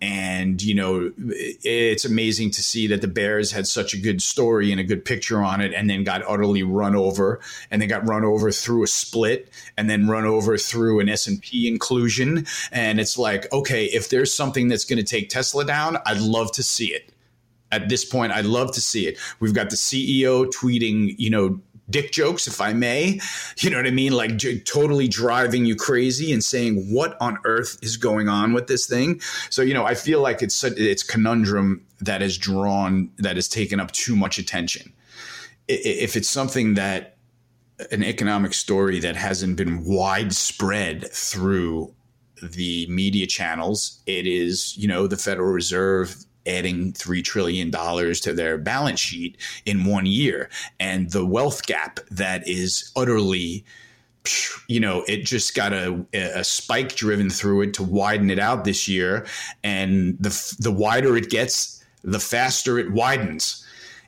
and, 0.01 0.63
you 0.63 0.75
know, 0.75 1.13
it's 1.19 2.05
amazing 2.05 2.51
to 2.53 2.63
see 2.63 2.87
that 2.89 3.01
the 3.01 3.09
Bears 3.09 3.53
had 3.53 3.67
such 3.67 3.95
a 3.95 3.99
good 3.99 4.23
story 4.23 4.71
and 4.71 4.81
a 4.81 4.85
good 4.85 5.05
picture 5.05 5.43
on 5.43 5.61
it 5.61 5.73
and 5.75 5.89
then 5.89 6.05
got 6.05 6.23
utterly 6.27 6.63
run 6.63 6.95
over 6.95 7.41
and 7.71 7.81
they 7.81 7.87
got 7.87 8.07
run 8.09 8.25
over 8.25 8.51
through 8.51 8.83
a 8.83 8.87
split 8.87 9.51
and 9.77 9.89
then 9.91 10.09
run 10.09 10.25
over 10.25 10.57
through 10.57 11.01
an 11.01 11.09
S&P 11.09 11.69
inclusion. 11.69 12.47
And 12.73 13.01
it's 13.01 13.19
like, 13.19 13.53
okay, 13.53 13.87
if 13.87 14.09
there's 14.09 14.33
something 14.33 14.69
that's 14.69 14.85
going 14.85 14.99
to 14.99 15.05
take 15.05 15.29
Tesla 15.29 15.65
down, 15.65 15.99
I'd 16.07 16.21
love 16.21 16.53
to 16.53 16.63
see 16.63 16.93
it. 16.93 17.13
At 17.73 17.89
this 17.89 18.05
point 18.05 18.33
i'd 18.33 18.47
love 18.47 18.73
to 18.73 18.81
see 18.81 19.07
it. 19.07 19.17
We've 19.39 19.55
got 19.55 19.71
the 19.71 19.77
ceo 19.77 20.47
tweeting 20.47 21.15
you 21.19 21.31
know 21.31 21.61
dick 21.91 22.13
jokes, 22.13 22.47
if 22.47 22.61
I 22.61 22.73
may. 22.73 23.21
You 23.59 23.71
know 23.71 23.77
what 23.77 23.87
I 23.87 23.91
mean? 23.91 24.13
Like 24.13 24.37
j- 24.37 24.61
totally 24.61 25.09
driving 25.09 25.65
you 25.65 25.77
crazy 25.77 26.33
and 26.33 26.43
saying, 26.43 26.93
what 26.93 27.17
on 27.21 27.39
earth 27.45 27.79
is 27.83 27.97
going 27.97 28.29
on 28.29 28.53
with 28.53 28.67
this 28.67 28.87
thing? 28.87 29.21
So, 29.51 29.63
you 29.63 29.75
know, 29.75 29.85
I 29.85 29.95
feel 29.95 30.21
like 30.21 30.43
it's 30.43 30.63
it's 30.65 31.03
conundrum 31.03 31.85
that 32.01 32.21
has 32.21 32.39
drawn, 32.39 33.11
that 33.19 33.37
has 33.37 33.49
taken 33.49 33.81
up 33.81 33.91
too 33.93 34.17
much 34.17 34.39
attention. 34.39 34.93
If 35.69 36.17
it's 36.17 36.29
something 36.29 36.75
that 36.75 37.17
an 37.91 38.03
economic 38.03 38.55
story 38.55 39.01
that 39.01 39.17
hasn't 39.17 39.57
been 39.57 39.85
widespread 39.85 41.11
through 41.13 41.95
the 42.43 42.87
media 42.89 43.27
channels, 43.27 44.01
it 44.07 44.27
is, 44.27 44.77
you 44.77 44.89
know, 44.89 45.07
the 45.07 45.17
Federal 45.17 45.51
Reserve 45.51 46.17
adding 46.47 46.93
$3 46.93 47.23
trillion 47.23 47.71
to 47.71 48.33
their 48.33 48.59
balance 48.59 49.01
sheet 49.01 49.37
in 49.67 49.85
one 49.85 50.07
year. 50.07 50.49
And 50.79 51.11
the 51.11 51.27
wealth 51.27 51.67
gap 51.67 52.01
that 52.11 52.47
is 52.49 52.91
utterly 52.97 53.65
you 54.69 54.79
know, 54.79 55.03
it 55.09 55.25
just 55.25 55.55
got 55.55 55.73
a, 55.73 56.05
a 56.13 56.45
spike 56.45 56.95
driven 56.95 57.31
through 57.31 57.63
it 57.63 57.75
to 57.75 57.83
widen 57.83 58.31
it 58.31 58.39
out 58.39 58.65
this 58.65 58.87
year. 58.87 59.27
And 59.65 60.17
the, 60.21 60.57
the 60.59 60.71
wider 60.71 61.17
it 61.17 61.31
gets, 61.31 61.83
the 62.03 62.21
faster 62.21 62.79
it 62.79 62.93
widens 62.93 63.60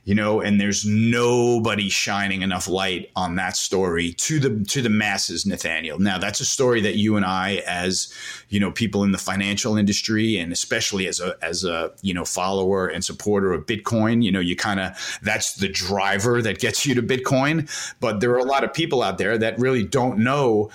you 0.05 0.13
know, 0.13 0.41
and 0.41 0.59
there's 0.59 0.85
nobody 0.85 1.87
shining 1.87 2.41
enough 2.41 2.67
light 2.67 3.09
on 3.15 3.35
that 3.35 3.55
story 3.55 4.11
to 4.13 4.39
the 4.39 4.65
to 4.65 4.81
the 4.81 4.89
masses, 4.89 5.45
Nathaniel. 5.45 5.97
Now 5.97 6.17
that's 6.17 6.41
a 6.41 6.45
story 6.45 6.81
that 6.81 6.95
you 6.95 7.15
and 7.15 7.25
I, 7.25 7.63
as 7.65 8.13
you 8.49 8.59
know, 8.59 8.71
people 8.71 9.03
in 9.03 9.13
the 9.13 9.17
financial 9.17 9.77
industry, 9.77 10.37
and 10.37 10.51
especially 10.51 11.07
as 11.07 11.21
a 11.21 11.37
as 11.41 11.63
a 11.63 11.91
you 12.01 12.13
know 12.13 12.25
follower 12.25 12.87
and 12.87 13.03
supporter 13.03 13.53
of 13.53 13.65
Bitcoin, 13.65 14.23
you 14.23 14.31
know, 14.31 14.41
you 14.41 14.57
kind 14.57 14.81
of 14.81 15.19
that's 15.23 15.55
the 15.55 15.69
driver 15.69 16.41
that 16.41 16.59
gets 16.59 16.85
you 16.85 16.95
to 16.95 17.01
Bitcoin. 17.01 17.69
But 18.01 18.19
there 18.19 18.31
are 18.31 18.39
a 18.39 18.45
lot 18.45 18.65
of 18.65 18.73
people 18.73 19.01
out 19.03 19.17
there 19.17 19.37
that 19.37 19.57
really 19.57 19.83
don't 19.83 20.19
know 20.19 20.69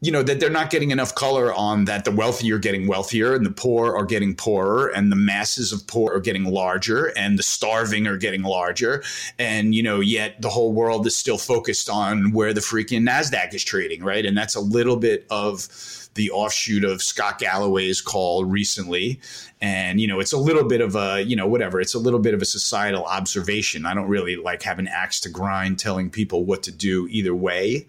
you 0.00 0.12
know 0.12 0.22
that 0.22 0.38
they're 0.38 0.50
not 0.50 0.70
getting 0.70 0.90
enough 0.90 1.14
color 1.14 1.52
on 1.52 1.84
that 1.86 2.04
the 2.04 2.10
wealthy 2.10 2.52
are 2.52 2.58
getting 2.58 2.86
wealthier 2.86 3.34
and 3.34 3.44
the 3.44 3.50
poor 3.50 3.96
are 3.96 4.04
getting 4.04 4.34
poorer 4.34 4.88
and 4.88 5.10
the 5.10 5.16
masses 5.16 5.72
of 5.72 5.86
poor 5.86 6.14
are 6.14 6.20
getting 6.20 6.44
larger 6.44 7.06
and 7.16 7.38
the 7.38 7.42
starving 7.42 8.06
are 8.06 8.16
getting 8.16 8.42
larger 8.42 9.02
and 9.38 9.74
you 9.74 9.82
know 9.82 10.00
yet 10.00 10.40
the 10.40 10.48
whole 10.48 10.72
world 10.72 11.06
is 11.06 11.16
still 11.16 11.38
focused 11.38 11.90
on 11.90 12.32
where 12.32 12.52
the 12.52 12.60
freaking 12.60 13.02
nasdaq 13.02 13.52
is 13.54 13.64
trading 13.64 14.02
right 14.02 14.24
and 14.24 14.36
that's 14.36 14.54
a 14.54 14.60
little 14.60 14.96
bit 14.96 15.26
of 15.30 15.68
the 16.14 16.30
offshoot 16.32 16.82
of 16.84 17.00
Scott 17.00 17.38
Galloway's 17.38 18.00
call 18.00 18.44
recently. 18.44 19.20
And, 19.60 20.00
you 20.00 20.08
know, 20.08 20.18
it's 20.18 20.32
a 20.32 20.38
little 20.38 20.64
bit 20.64 20.80
of 20.80 20.96
a, 20.96 21.22
you 21.22 21.36
know, 21.36 21.46
whatever, 21.46 21.80
it's 21.80 21.94
a 21.94 21.98
little 21.98 22.18
bit 22.18 22.34
of 22.34 22.42
a 22.42 22.44
societal 22.44 23.04
observation. 23.04 23.86
I 23.86 23.94
don't 23.94 24.08
really 24.08 24.34
like 24.34 24.62
have 24.62 24.80
an 24.80 24.88
axe 24.88 25.20
to 25.20 25.28
grind 25.28 25.78
telling 25.78 26.10
people 26.10 26.44
what 26.44 26.64
to 26.64 26.72
do 26.72 27.06
either 27.08 27.36
way 27.36 27.86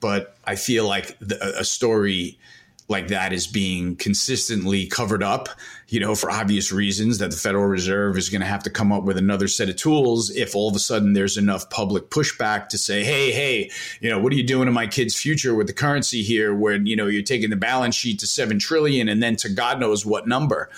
but 0.00 0.36
I 0.44 0.56
feel 0.56 0.86
like 0.86 1.18
the, 1.20 1.58
a 1.58 1.64
story 1.64 2.38
like 2.90 3.06
that 3.08 3.32
is 3.32 3.46
being 3.46 3.94
consistently 3.94 4.84
covered 4.86 5.22
up, 5.22 5.48
you 5.88 6.00
know, 6.00 6.16
for 6.16 6.28
obvious 6.28 6.72
reasons 6.72 7.18
that 7.18 7.30
the 7.30 7.36
Federal 7.36 7.66
Reserve 7.66 8.18
is 8.18 8.28
going 8.28 8.40
to 8.40 8.46
have 8.46 8.64
to 8.64 8.70
come 8.70 8.90
up 8.90 9.04
with 9.04 9.16
another 9.16 9.46
set 9.46 9.68
of 9.68 9.76
tools 9.76 10.28
if 10.30 10.56
all 10.56 10.68
of 10.68 10.74
a 10.74 10.80
sudden 10.80 11.12
there's 11.12 11.36
enough 11.36 11.70
public 11.70 12.10
pushback 12.10 12.68
to 12.68 12.76
say, 12.76 13.04
hey, 13.04 13.30
hey, 13.30 13.70
you 14.00 14.10
know, 14.10 14.18
what 14.18 14.32
are 14.32 14.36
you 14.36 14.42
doing 14.42 14.66
to 14.66 14.72
my 14.72 14.88
kid's 14.88 15.14
future 15.14 15.54
with 15.54 15.68
the 15.68 15.72
currency 15.72 16.22
here 16.22 16.52
when, 16.52 16.84
you 16.84 16.96
know, 16.96 17.06
you're 17.06 17.22
taking 17.22 17.50
the 17.50 17.56
balance 17.56 17.94
sheet 17.94 18.18
to 18.18 18.26
7 18.26 18.58
trillion 18.58 19.08
and 19.08 19.22
then 19.22 19.36
to 19.36 19.48
God 19.48 19.78
knows 19.78 20.04
what 20.04 20.26
number 20.26 20.68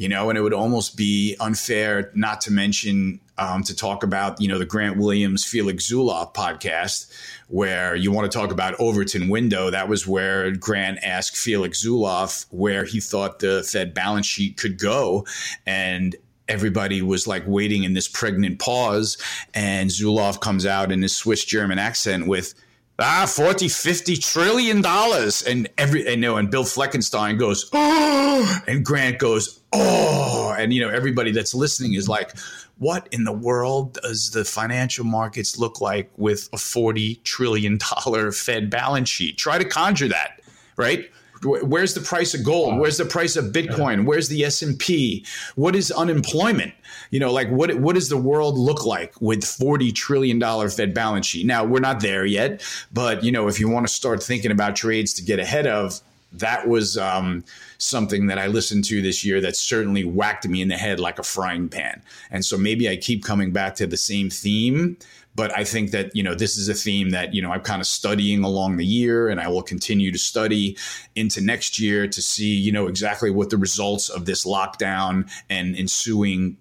you 0.00 0.08
know, 0.08 0.30
and 0.30 0.38
it 0.38 0.40
would 0.40 0.54
almost 0.54 0.96
be 0.96 1.36
unfair 1.40 2.10
not 2.14 2.40
to 2.40 2.50
mention 2.50 3.20
um, 3.36 3.62
to 3.64 3.76
talk 3.76 4.02
about, 4.02 4.40
you 4.40 4.48
know, 4.48 4.58
the 4.58 4.64
Grant 4.64 4.96
Williams 4.96 5.44
Felix 5.44 5.92
Zulauf 5.92 6.32
podcast, 6.32 7.12
where 7.48 7.94
you 7.94 8.10
want 8.10 8.32
to 8.32 8.38
talk 8.38 8.50
about 8.50 8.80
Overton 8.80 9.28
window. 9.28 9.68
That 9.68 9.90
was 9.90 10.06
where 10.06 10.52
Grant 10.52 11.00
asked 11.02 11.36
Felix 11.36 11.84
Zulauf 11.84 12.46
where 12.48 12.84
he 12.84 12.98
thought 12.98 13.40
the 13.40 13.62
Fed 13.62 13.92
balance 13.92 14.24
sheet 14.24 14.56
could 14.56 14.78
go. 14.78 15.26
And 15.66 16.16
everybody 16.48 17.02
was 17.02 17.26
like 17.26 17.42
waiting 17.46 17.84
in 17.84 17.92
this 17.92 18.08
pregnant 18.08 18.58
pause. 18.58 19.18
And 19.52 19.90
Zulauf 19.90 20.40
comes 20.40 20.64
out 20.64 20.90
in 20.90 21.02
his 21.02 21.14
Swiss 21.14 21.44
German 21.44 21.78
accent 21.78 22.26
with, 22.26 22.54
ah 23.02 23.24
40 23.26 23.68
50 23.68 24.16
trillion 24.18 24.82
dollars 24.82 25.40
and 25.40 25.70
every 25.78 26.06
and 26.06 26.20
know 26.20 26.36
and 26.36 26.50
bill 26.50 26.64
fleckenstein 26.64 27.38
goes 27.38 27.70
oh 27.72 28.60
and 28.66 28.84
grant 28.84 29.18
goes 29.18 29.59
oh 29.72 30.54
and 30.58 30.72
you 30.72 30.80
know 30.80 30.88
everybody 30.88 31.30
that's 31.32 31.54
listening 31.54 31.94
is 31.94 32.08
like 32.08 32.36
what 32.78 33.06
in 33.12 33.24
the 33.24 33.32
world 33.32 33.98
does 34.02 34.30
the 34.30 34.44
financial 34.44 35.04
markets 35.04 35.58
look 35.58 35.80
like 35.80 36.10
with 36.16 36.48
a 36.52 36.56
40 36.56 37.16
trillion 37.16 37.78
dollar 37.78 38.32
fed 38.32 38.70
balance 38.70 39.08
sheet? 39.08 39.36
Try 39.36 39.58
to 39.58 39.64
conjure 39.64 40.08
that 40.08 40.40
right? 40.76 41.10
Where's 41.42 41.94
the 41.94 42.00
price 42.02 42.34
of 42.34 42.44
gold? 42.44 42.78
Where's 42.78 42.98
the 42.98 43.06
price 43.06 43.34
of 43.34 43.46
bitcoin? 43.46 44.04
Where's 44.04 44.28
the 44.28 44.44
s&p 44.44 45.24
what 45.54 45.74
is 45.74 45.90
unemployment? 45.90 46.74
You 47.10 47.20
know 47.20 47.32
like 47.32 47.48
what 47.48 47.74
what 47.76 47.94
does 47.94 48.08
the 48.08 48.16
world 48.16 48.58
look 48.58 48.84
like 48.84 49.20
with 49.20 49.44
40 49.44 49.92
trillion 49.92 50.38
dollar 50.38 50.68
fed 50.68 50.92
balance 50.94 51.26
sheet? 51.26 51.46
Now 51.46 51.64
we're 51.64 51.80
not 51.80 52.00
there 52.00 52.24
yet 52.24 52.62
but 52.92 53.24
you 53.24 53.32
know 53.32 53.48
if 53.48 53.60
you 53.60 53.68
want 53.68 53.86
to 53.86 53.92
start 53.92 54.22
thinking 54.22 54.50
about 54.50 54.76
trades 54.76 55.14
to 55.14 55.22
get 55.22 55.38
ahead 55.38 55.66
of 55.66 56.00
that 56.32 56.68
was 56.68 56.96
um, 56.96 57.44
something 57.78 58.26
that 58.28 58.38
I 58.38 58.46
listened 58.46 58.84
to 58.84 59.02
this 59.02 59.24
year 59.24 59.40
that 59.40 59.56
certainly 59.56 60.04
whacked 60.04 60.46
me 60.48 60.62
in 60.62 60.68
the 60.68 60.76
head 60.76 61.00
like 61.00 61.18
a 61.18 61.24
frying 61.24 61.68
pan. 61.68 62.02
And 62.30 62.44
so 62.44 62.56
maybe 62.56 62.88
I 62.88 62.96
keep 62.96 63.24
coming 63.24 63.50
back 63.50 63.74
to 63.76 63.86
the 63.86 63.96
same 63.96 64.30
theme 64.30 64.96
but 65.34 65.56
I 65.56 65.64
think 65.64 65.92
that, 65.92 66.14
you 66.14 66.22
know, 66.22 66.34
this 66.34 66.56
is 66.56 66.68
a 66.68 66.74
theme 66.74 67.10
that, 67.10 67.34
you 67.34 67.40
know, 67.40 67.52
I'm 67.52 67.60
kind 67.60 67.80
of 67.80 67.86
studying 67.86 68.42
along 68.42 68.76
the 68.76 68.84
year 68.84 69.28
and 69.28 69.40
I 69.40 69.48
will 69.48 69.62
continue 69.62 70.10
to 70.12 70.18
study 70.18 70.76
into 71.14 71.40
next 71.40 71.78
year 71.78 72.08
to 72.08 72.22
see, 72.22 72.54
you 72.54 72.72
know, 72.72 72.88
exactly 72.88 73.30
what 73.30 73.50
the 73.50 73.56
results 73.56 74.08
of 74.08 74.24
this 74.24 74.44
lockdown 74.44 75.30
and 75.48 75.76
ensuing 75.76 76.58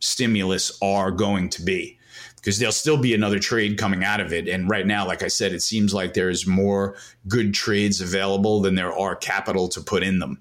stimulus 0.00 0.76
are 0.80 1.10
going 1.10 1.50
to 1.50 1.62
be 1.62 1.98
because 2.46 2.60
there'll 2.60 2.70
still 2.70 2.96
be 2.96 3.12
another 3.12 3.40
trade 3.40 3.76
coming 3.76 4.04
out 4.04 4.20
of 4.20 4.32
it. 4.32 4.46
And 4.46 4.70
right 4.70 4.86
now, 4.86 5.04
like 5.04 5.24
I 5.24 5.26
said, 5.26 5.52
it 5.52 5.62
seems 5.62 5.92
like 5.92 6.14
there's 6.14 6.46
more 6.46 6.94
good 7.26 7.52
trades 7.52 8.00
available 8.00 8.60
than 8.60 8.76
there 8.76 8.96
are 8.96 9.16
capital 9.16 9.66
to 9.70 9.80
put 9.80 10.04
in 10.04 10.20
them. 10.20 10.40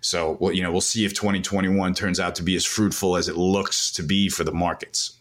So, 0.00 0.36
well, 0.40 0.52
you 0.52 0.64
know, 0.64 0.72
we'll 0.72 0.80
see 0.80 1.04
if 1.04 1.14
2021 1.14 1.94
turns 1.94 2.18
out 2.18 2.34
to 2.34 2.42
be 2.42 2.56
as 2.56 2.64
fruitful 2.64 3.16
as 3.16 3.28
it 3.28 3.36
looks 3.36 3.92
to 3.92 4.02
be 4.02 4.28
for 4.28 4.42
the 4.42 4.50
markets. 4.50 5.16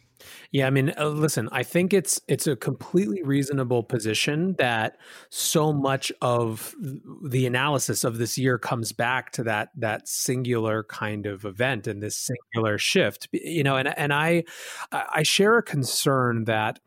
Yeah, 0.53 0.67
I 0.67 0.69
mean, 0.69 0.93
uh, 0.99 1.07
listen, 1.07 1.49
I 1.51 1.63
think 1.63 1.95
it's 1.95 2.21
it's 2.27 2.45
a 2.45 2.55
completely 2.55 3.23
reasonable 3.23 3.81
position 3.81 4.53
that 4.59 4.97
so 5.29 5.73
much 5.73 6.11
of 6.21 6.75
the 7.23 7.47
analysis 7.47 8.03
of 8.03 8.19
this 8.19 8.37
year 8.37 8.59
comes 8.59 8.91
back 8.91 9.31
to 9.31 9.43
that 9.45 9.69
that 9.77 10.07
singular 10.07 10.83
kind 10.83 11.25
of 11.25 11.43
event 11.43 11.87
and 11.87 12.03
this 12.03 12.15
singular 12.15 12.77
shift. 12.77 13.29
You 13.31 13.63
know, 13.63 13.77
and 13.77 13.97
and 13.97 14.13
I 14.13 14.43
I 14.91 15.23
share 15.23 15.57
a 15.57 15.63
concern 15.63 16.43
that 16.43 16.79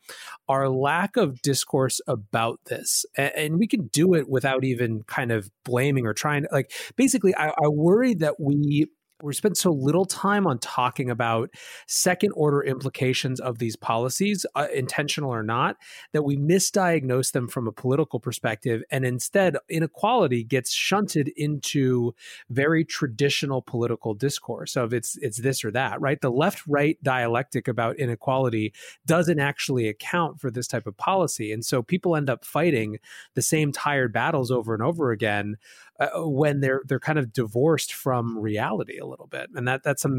our 0.49 0.69
lack 0.69 1.17
of 1.17 1.43
discourse 1.43 2.01
about 2.07 2.61
this, 2.67 3.05
and, 3.17 3.59
we 3.59 3.67
can 3.67 3.89
do 3.89 4.15
it 4.15 4.29
without 4.29 4.65
even 4.65 5.03
kind 5.05 5.33
of 5.33 5.51
blaming 5.65 6.07
or 6.07 6.15
trying. 6.15 6.47
Like, 6.53 6.71
basically, 6.95 7.35
I, 7.35 7.49
I 7.49 7.69
worry 7.69 8.15
that 8.15 8.39
we 8.39 8.87
we 9.27 9.35
spend 9.35 9.57
so 9.57 9.73
little 9.73 10.05
time 10.05 10.47
on 10.47 10.59
talking 10.59 11.11
about 11.11 11.51
second 11.87 12.33
order 12.35 12.63
implications 12.63 13.41
of 13.41 13.59
these 13.59 13.77
policies, 13.77 14.47
uh, 14.55 14.69
intentional 14.75 15.33
or 15.33 15.43
not, 15.43 15.77
that 16.13 16.23
we 16.23 16.37
misdiagnose 16.37 17.33
them 17.33 17.49
from 17.49 17.67
a 17.67 17.73
political 17.73 18.21
perspective. 18.21 18.83
And 18.91 19.05
instead, 19.05 19.57
inequality 19.69 20.45
gets 20.45 20.73
shunted 20.73 21.29
into 21.37 22.15
very 22.49 22.85
traditional 22.85 23.63
political 23.63 24.15
discourse 24.15 24.77
of 24.77 24.93
it's, 24.93 25.17
it's 25.21 25.39
this 25.39 25.65
or 25.65 25.71
that, 25.73 26.01
right? 26.01 26.21
The 26.21 26.31
left 26.31 26.63
right 26.67 26.97
dialectic 27.03 27.69
about 27.69 27.97
inequality 27.97 28.73
doesn't 29.05 29.41
actually 29.41 29.89
account 29.89 30.41
for 30.41 30.51
this 30.51 30.67
type 30.67 30.87
of 30.87 30.97
policy. 30.97 31.53
And 31.53 31.65
so 31.65 31.83
people 31.83 32.17
end 32.17 32.31
up 32.31 32.45
fighting 32.45 32.99
the 33.35 33.43
same 33.43 33.73
tired 33.73 34.13
battles 34.13 34.51
over 34.51 34.73
and 34.73 34.83
over 34.83 35.11
again 35.11 35.57
uh, 35.99 36.09
when 36.29 36.61
they're 36.61 36.83
they're 36.87 37.01
kind 37.01 37.19
of 37.19 37.33
divorced 37.33 37.93
from 37.93 38.39
reality 38.39 38.99
a 38.99 39.07
little 39.07 39.27
bit, 39.27 39.51
and 39.55 39.67
that 39.69 39.83
that's 39.83 40.05
a, 40.05 40.11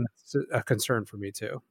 a 0.52 0.64
concern 0.64 1.06
for 1.06 1.18
me 1.18 1.32
too. 1.32 1.62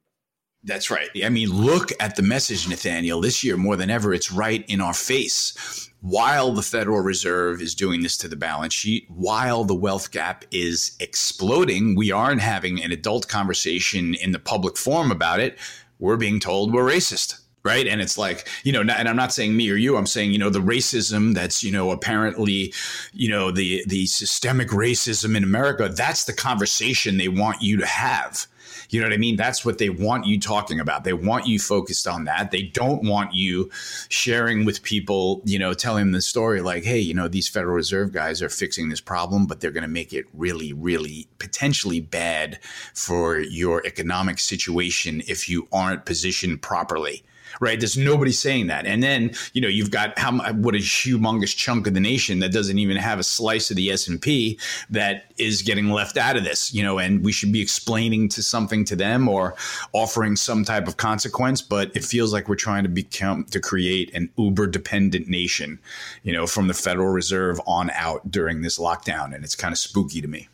That's 0.64 0.90
right. 0.90 1.08
I 1.24 1.28
mean, 1.28 1.50
look 1.50 1.92
at 2.00 2.16
the 2.16 2.22
message, 2.22 2.68
Nathaniel. 2.68 3.20
This 3.20 3.44
year, 3.44 3.56
more 3.56 3.76
than 3.76 3.88
ever, 3.88 4.12
it's 4.12 4.32
right 4.32 4.64
in 4.68 4.80
our 4.80 4.94
face. 4.94 5.88
While 6.00 6.52
the 6.54 6.62
Federal 6.62 7.00
Reserve 7.00 7.62
is 7.62 7.74
doing 7.74 8.02
this 8.02 8.16
to 8.18 8.28
the 8.28 8.36
balance 8.36 8.74
sheet, 8.74 9.06
while 9.08 9.64
the 9.64 9.76
wealth 9.76 10.10
gap 10.10 10.44
is 10.50 10.96
exploding, 10.98 11.94
we 11.94 12.10
aren't 12.10 12.40
having 12.40 12.82
an 12.82 12.90
adult 12.90 13.28
conversation 13.28 14.14
in 14.14 14.32
the 14.32 14.40
public 14.40 14.76
forum 14.76 15.12
about 15.12 15.38
it. 15.38 15.56
We're 16.00 16.16
being 16.16 16.40
told 16.40 16.72
we're 16.72 16.90
racist 16.90 17.45
right 17.66 17.88
and 17.88 18.00
it's 18.00 18.16
like 18.16 18.48
you 18.62 18.72
know 18.72 18.80
and 18.80 19.08
i'm 19.08 19.16
not 19.16 19.32
saying 19.32 19.56
me 19.56 19.68
or 19.70 19.74
you 19.74 19.96
i'm 19.96 20.06
saying 20.06 20.32
you 20.32 20.38
know 20.38 20.48
the 20.48 20.60
racism 20.60 21.34
that's 21.34 21.64
you 21.64 21.72
know 21.72 21.90
apparently 21.90 22.72
you 23.12 23.28
know 23.28 23.50
the 23.50 23.84
the 23.86 24.06
systemic 24.06 24.68
racism 24.68 25.36
in 25.36 25.42
america 25.42 25.88
that's 25.88 26.24
the 26.24 26.32
conversation 26.32 27.16
they 27.16 27.28
want 27.28 27.60
you 27.60 27.76
to 27.76 27.86
have 27.86 28.46
you 28.90 29.00
know 29.00 29.06
what 29.06 29.14
I 29.14 29.18
mean? 29.18 29.36
That's 29.36 29.64
what 29.64 29.78
they 29.78 29.90
want 29.90 30.26
you 30.26 30.38
talking 30.38 30.80
about. 30.80 31.04
They 31.04 31.12
want 31.12 31.46
you 31.46 31.58
focused 31.58 32.06
on 32.06 32.24
that. 32.24 32.50
They 32.50 32.62
don't 32.62 33.04
want 33.04 33.34
you 33.34 33.70
sharing 34.08 34.64
with 34.64 34.82
people, 34.82 35.42
you 35.44 35.58
know, 35.58 35.74
telling 35.74 36.12
the 36.12 36.20
story 36.20 36.60
like, 36.60 36.84
hey, 36.84 36.98
you 36.98 37.14
know, 37.14 37.28
these 37.28 37.48
Federal 37.48 37.74
Reserve 37.74 38.12
guys 38.12 38.42
are 38.42 38.48
fixing 38.48 38.88
this 38.88 39.00
problem, 39.00 39.46
but 39.46 39.60
they're 39.60 39.70
going 39.70 39.82
to 39.82 39.88
make 39.88 40.12
it 40.12 40.26
really, 40.32 40.72
really 40.72 41.28
potentially 41.38 42.00
bad 42.00 42.58
for 42.94 43.38
your 43.38 43.84
economic 43.86 44.38
situation 44.38 45.22
if 45.26 45.48
you 45.48 45.68
aren't 45.72 46.04
positioned 46.04 46.62
properly 46.62 47.22
right? 47.60 47.78
There's 47.78 47.96
nobody 47.96 48.32
saying 48.32 48.68
that. 48.68 48.86
And 48.86 49.02
then, 49.02 49.32
you 49.52 49.60
know, 49.60 49.68
you've 49.68 49.90
got 49.90 50.18
how 50.18 50.32
what 50.52 50.74
a 50.74 50.78
humongous 50.78 51.56
chunk 51.56 51.86
of 51.86 51.94
the 51.94 52.00
nation 52.00 52.40
that 52.40 52.52
doesn't 52.52 52.78
even 52.78 52.96
have 52.96 53.18
a 53.18 53.24
slice 53.24 53.70
of 53.70 53.76
the 53.76 53.90
S&P 53.90 54.58
that 54.90 55.32
is 55.38 55.62
getting 55.62 55.90
left 55.90 56.16
out 56.16 56.36
of 56.36 56.44
this, 56.44 56.72
you 56.72 56.82
know, 56.82 56.98
and 56.98 57.24
we 57.24 57.32
should 57.32 57.52
be 57.52 57.60
explaining 57.60 58.28
to 58.30 58.42
something 58.42 58.84
to 58.84 58.96
them 58.96 59.28
or 59.28 59.54
offering 59.92 60.36
some 60.36 60.64
type 60.64 60.88
of 60.88 60.96
consequence, 60.96 61.62
but 61.62 61.94
it 61.94 62.04
feels 62.04 62.32
like 62.32 62.48
we're 62.48 62.54
trying 62.54 62.82
to 62.82 62.88
become 62.88 63.44
to 63.44 63.60
create 63.60 64.12
an 64.14 64.30
uber 64.36 64.66
dependent 64.66 65.28
nation, 65.28 65.78
you 66.22 66.32
know, 66.32 66.46
from 66.46 66.68
the 66.68 66.74
Federal 66.74 67.08
Reserve 67.08 67.60
on 67.66 67.90
out 67.90 68.30
during 68.30 68.62
this 68.62 68.78
lockdown 68.78 69.34
and 69.34 69.44
it's 69.44 69.54
kind 69.54 69.72
of 69.72 69.78
spooky 69.78 70.20
to 70.20 70.28
me. 70.28 70.48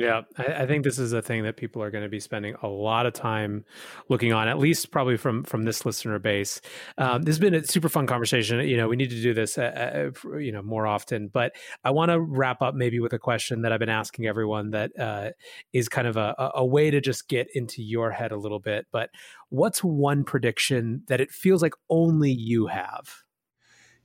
Yeah, 0.00 0.22
I, 0.36 0.62
I, 0.62 0.66
think 0.66 0.84
this 0.84 0.98
is 0.98 1.12
a 1.12 1.22
thing 1.22 1.42
that 1.44 1.56
people 1.56 1.82
are 1.82 1.90
going 1.90 2.04
to 2.04 2.08
be 2.08 2.20
spending 2.20 2.54
a 2.62 2.68
lot 2.68 3.06
of 3.06 3.12
time 3.12 3.64
looking 4.08 4.32
on, 4.32 4.48
at 4.48 4.58
least 4.58 4.90
probably 4.90 5.16
from 5.16 5.44
from 5.44 5.64
this 5.64 5.84
listener 5.84 6.18
base. 6.18 6.60
Um, 6.98 7.22
this 7.22 7.34
has 7.34 7.38
been 7.38 7.54
a 7.54 7.64
super 7.64 7.88
fun 7.88 8.06
conversation. 8.06 8.60
You 8.66 8.76
know, 8.76 8.88
we 8.88 8.96
need 8.96 9.10
to 9.10 9.22
do 9.22 9.34
this, 9.34 9.58
uh, 9.58 10.12
uh, 10.24 10.36
you 10.38 10.52
know, 10.52 10.62
more 10.62 10.86
often. 10.86 11.28
But 11.28 11.52
I 11.84 11.90
want 11.90 12.10
to 12.10 12.20
wrap 12.20 12.62
up 12.62 12.74
maybe 12.74 13.00
with 13.00 13.12
a 13.12 13.18
question 13.18 13.62
that 13.62 13.72
I've 13.72 13.80
been 13.80 13.88
asking 13.88 14.26
everyone 14.26 14.70
that 14.70 14.98
uh, 14.98 15.30
is 15.72 15.88
kind 15.88 16.06
of 16.06 16.16
a, 16.16 16.34
a 16.54 16.64
way 16.64 16.90
to 16.90 17.00
just 17.00 17.28
get 17.28 17.48
into 17.54 17.82
your 17.82 18.10
head 18.10 18.32
a 18.32 18.36
little 18.36 18.60
bit. 18.60 18.86
But 18.92 19.10
what's 19.48 19.84
one 19.84 20.24
prediction 20.24 21.02
that 21.08 21.20
it 21.20 21.30
feels 21.30 21.62
like 21.62 21.74
only 21.88 22.30
you 22.30 22.66
have? 22.66 23.24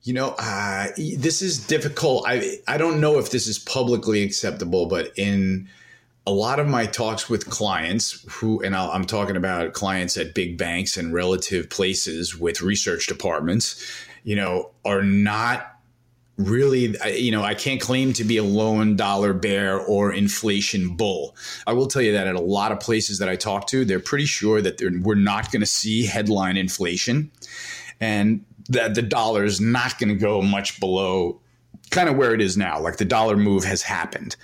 You 0.02 0.12
know, 0.12 0.36
uh, 0.38 0.88
this 0.96 1.42
is 1.42 1.66
difficult. 1.66 2.24
I 2.28 2.58
I 2.68 2.78
don't 2.78 3.00
know 3.00 3.18
if 3.18 3.30
this 3.30 3.48
is 3.48 3.58
publicly 3.58 4.22
acceptable, 4.22 4.86
but 4.86 5.10
in 5.18 5.68
a 6.26 6.32
lot 6.32 6.58
of 6.58 6.66
my 6.66 6.86
talks 6.86 7.30
with 7.30 7.48
clients 7.48 8.24
who, 8.28 8.60
and 8.62 8.74
i 8.74 8.94
am 8.94 9.04
talking 9.04 9.36
about 9.36 9.72
clients 9.74 10.16
at 10.16 10.34
big 10.34 10.58
banks 10.58 10.96
and 10.96 11.14
relative 11.14 11.70
places 11.70 12.36
with 12.38 12.62
research 12.62 13.06
departments, 13.06 13.80
you 14.24 14.34
know, 14.34 14.70
are 14.84 15.02
not 15.02 15.72
really, 16.36 16.96
you 17.16 17.30
know, 17.30 17.42
I 17.42 17.54
can't 17.54 17.80
claim 17.80 18.12
to 18.14 18.24
be 18.24 18.36
a 18.36 18.42
lone 18.42 18.96
dollar 18.96 19.32
bear 19.32 19.78
or 19.78 20.12
inflation 20.12 20.96
bull. 20.96 21.34
I 21.66 21.72
will 21.72 21.86
tell 21.86 22.02
you 22.02 22.12
that 22.12 22.26
at 22.26 22.34
a 22.34 22.40
lot 22.40 22.72
of 22.72 22.80
places 22.80 23.18
that 23.20 23.28
I 23.28 23.36
talk 23.36 23.68
to, 23.68 23.84
they're 23.84 24.00
pretty 24.00 24.26
sure 24.26 24.60
that 24.60 24.80
we're 25.02 25.14
not 25.14 25.50
going 25.50 25.60
to 25.60 25.66
see 25.66 26.04
headline 26.04 26.56
inflation 26.56 27.30
and 28.00 28.44
that 28.68 28.94
the 28.94 29.02
dollar 29.02 29.44
is 29.44 29.60
not 29.60 29.98
going 29.98 30.10
to 30.10 30.14
go 30.16 30.42
much 30.42 30.78
below 30.80 31.40
kind 31.90 32.08
of 32.08 32.16
where 32.16 32.34
it 32.34 32.40
is 32.40 32.56
now. 32.56 32.80
Like 32.80 32.96
the 32.96 33.04
dollar 33.04 33.36
move 33.36 33.64
has 33.64 33.82
happened. 33.82 34.36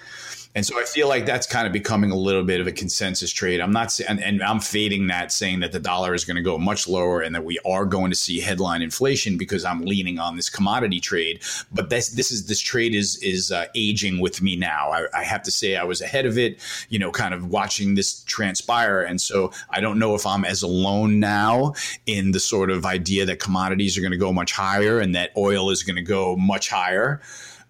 And 0.55 0.67
so 0.67 0.79
I 0.79 0.85
feel 0.85 1.09
like 1.09 1.25
that's 1.25 1.47
kind 1.47 1.67
of 1.67 1.73
becoming 1.73 2.11
a 2.11 2.17
little 2.17 2.45
bit 2.45 2.61
of 2.61 2.67
a 2.67 2.73
consensus 2.73 3.33
trade. 3.33 3.61
I'm 3.61 3.73
not 3.73 3.91
saying, 3.91 4.11
and, 4.11 4.21
and 4.21 4.43
I'm 4.43 4.61
fading 4.61 5.07
that, 5.07 5.33
saying 5.33 5.61
that 5.61 5.73
the 5.73 5.81
dollar 5.81 6.13
is 6.13 6.27
going 6.27 6.37
to 6.37 6.43
go 6.43 6.59
much 6.59 6.87
lower 6.87 7.23
and 7.23 7.35
that 7.35 7.45
we 7.45 7.59
are 7.65 7.87
going 7.87 8.11
to 8.11 8.17
see 8.17 8.39
headline 8.39 8.83
inflation 8.83 9.39
because 9.39 9.65
I'm 9.65 9.81
leaning 9.81 10.19
on 10.19 10.37
this 10.37 10.51
commodity 10.51 11.01
trade. 11.01 11.43
But 11.73 11.89
this, 11.89 12.11
this 12.11 12.31
is 12.31 12.47
this 12.47 12.61
trade 12.61 12.95
is 12.95 13.17
is 13.23 13.51
uh, 13.51 13.67
aging 13.75 14.21
with 14.21 14.43
me 14.43 14.57
now. 14.57 14.91
I, 14.91 15.07
I 15.15 15.25
have 15.25 15.43
to 15.45 15.51
say 15.51 15.77
I 15.77 15.85
was 15.85 16.03
ahead 16.03 16.27
of 16.27 16.37
it, 16.37 16.59
you 16.91 16.99
know, 16.99 17.11
kind 17.11 17.33
of 17.33 17.47
watching 17.47 17.95
this 17.95 18.23
transpire, 18.25 19.01
and 19.01 19.21
so 19.21 19.53
I 19.71 19.81
don't 19.81 19.99
know 19.99 20.15
if 20.15 20.27
I'm 20.27 20.45
as 20.45 20.63
alone 20.63 21.19
now 21.19 21.73
in 22.05 22.33
the 22.33 22.41
sort 22.41 22.71
of 22.71 22.85
idea 22.85 23.25
that 23.25 23.39
commodities 23.39 23.97
are 23.97 24.03
going 24.03 24.13
to 24.13 24.19
go 24.19 24.33
much 24.33 24.53
higher 24.53 25.01
and 25.01 25.15
that 25.15 25.31
oil 25.35 25.71
is 25.71 25.83
going 25.83 25.97
to 25.97 26.03
go 26.03 26.37
much 26.37 26.69
higher. 26.69 27.23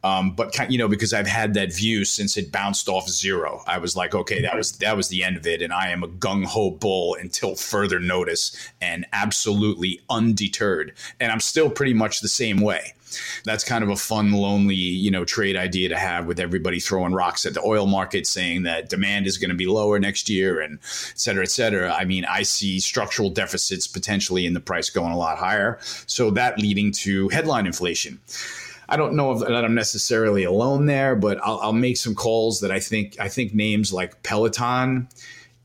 Um, 0.05 0.35
but 0.35 0.71
you 0.71 0.79
know, 0.79 0.89
because 0.89 1.13
I've 1.13 1.27
had 1.27 1.55
that 1.55 1.73
view 1.73 2.05
since 2.05 2.37
it 2.37 2.51
bounced 2.51 2.89
off 2.89 3.09
zero, 3.09 3.63
I 3.67 3.79
was 3.79 3.95
like, 3.95 4.15
okay, 4.15 4.43
that 4.43 4.57
was 4.57 4.73
that 4.79 4.97
was 4.97 5.09
the 5.09 5.23
end 5.23 5.37
of 5.37 5.47
it, 5.47 5.63
and 5.63 5.73
I 5.73 5.91
am 5.91 6.03
a 6.03 6.09
gung 6.09 6.45
ho 6.45 6.71
bull 6.71 7.15
until 7.15 7.55
further 7.55 8.01
notice, 8.01 8.57
and 8.81 9.07
absolutely 9.13 10.01
undeterred. 10.11 10.95
And 11.21 11.31
I'm 11.31 11.41
still 11.41 11.71
pretty 11.71 11.95
much 11.95 12.21
the 12.21 12.29
same 12.29 12.61
way. 12.61 12.95
That's 13.45 13.63
kind 13.63 13.85
of 13.85 13.91
a 13.91 13.97
fun, 13.97 14.33
lonely, 14.33 14.75
you 14.75 15.11
know, 15.11 15.25
trade 15.25 15.55
idea 15.55 15.91
to 15.91 15.99
have 15.99 16.27
with 16.27 16.41
everybody 16.41 16.81
throwing 16.81 17.13
rocks 17.13 17.45
at 17.45 17.53
the 17.53 17.63
oil 17.63 17.87
market, 17.87 18.27
saying 18.27 18.63
that 18.63 18.89
demand 18.89 19.27
is 19.27 19.37
going 19.37 19.51
to 19.51 19.57
be 19.57 19.67
lower 19.67 19.99
next 19.99 20.31
year, 20.31 20.61
and 20.61 20.79
et 20.79 21.19
cetera, 21.19 21.43
et 21.43 21.51
cetera. 21.51 21.93
I 21.93 22.07
mean, 22.07 22.25
I 22.25 22.43
see 22.43 22.81
structural 22.81 23.29
deficits 23.29 23.87
potentially 23.87 24.47
in 24.47 24.55
the 24.55 24.61
price 24.61 24.89
going 24.91 25.13
a 25.13 25.17
lot 25.19 25.39
higher, 25.39 25.79
so 26.07 26.31
that 26.31 26.59
leading 26.59 26.91
to 26.93 27.29
headline 27.29 27.67
inflation. 27.67 28.19
I 28.93 28.97
don't 28.97 29.15
know 29.15 29.33
if 29.33 29.39
that 29.39 29.65
I'm 29.65 29.75
necessarily 29.75 30.45
alone 30.45 30.85
there, 30.85 31.17
but 31.17 31.39
I'll, 31.43 31.59
I'll 31.61 31.73
make 31.73 31.97
some 31.97 32.15
calls 32.15 32.61
that 32.61 32.71
I 32.71 32.79
think 32.79 33.19
I 33.19 33.27
think 33.31 33.55
names 33.55 33.91
like 33.91 34.23
Peloton 34.23 35.09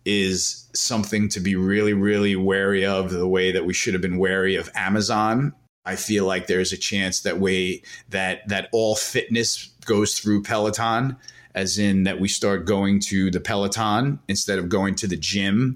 is 0.05 0.69
something 0.73 1.27
to 1.27 1.41
be 1.41 1.57
really 1.57 1.91
really 1.91 2.37
wary 2.37 2.85
of 2.85 3.11
the 3.11 3.27
way 3.27 3.51
that 3.51 3.65
we 3.65 3.73
should 3.73 3.93
have 3.93 4.01
been 4.01 4.17
wary 4.17 4.55
of 4.55 4.71
Amazon. 4.75 5.53
I 5.85 5.97
feel 5.97 6.23
like 6.23 6.47
there's 6.47 6.71
a 6.71 6.77
chance 6.77 7.19
that 7.21 7.37
way 7.37 7.81
that 8.07 8.47
that 8.47 8.69
all 8.71 8.95
fitness 8.95 9.71
goes 9.83 10.17
through 10.17 10.43
Peloton 10.43 11.17
as 11.53 11.77
in 11.77 12.03
that 12.03 12.21
we 12.21 12.29
start 12.29 12.65
going 12.65 13.01
to 13.01 13.29
the 13.29 13.41
Peloton 13.41 14.19
instead 14.29 14.57
of 14.57 14.69
going 14.69 14.95
to 14.95 15.07
the 15.07 15.17
gym. 15.17 15.75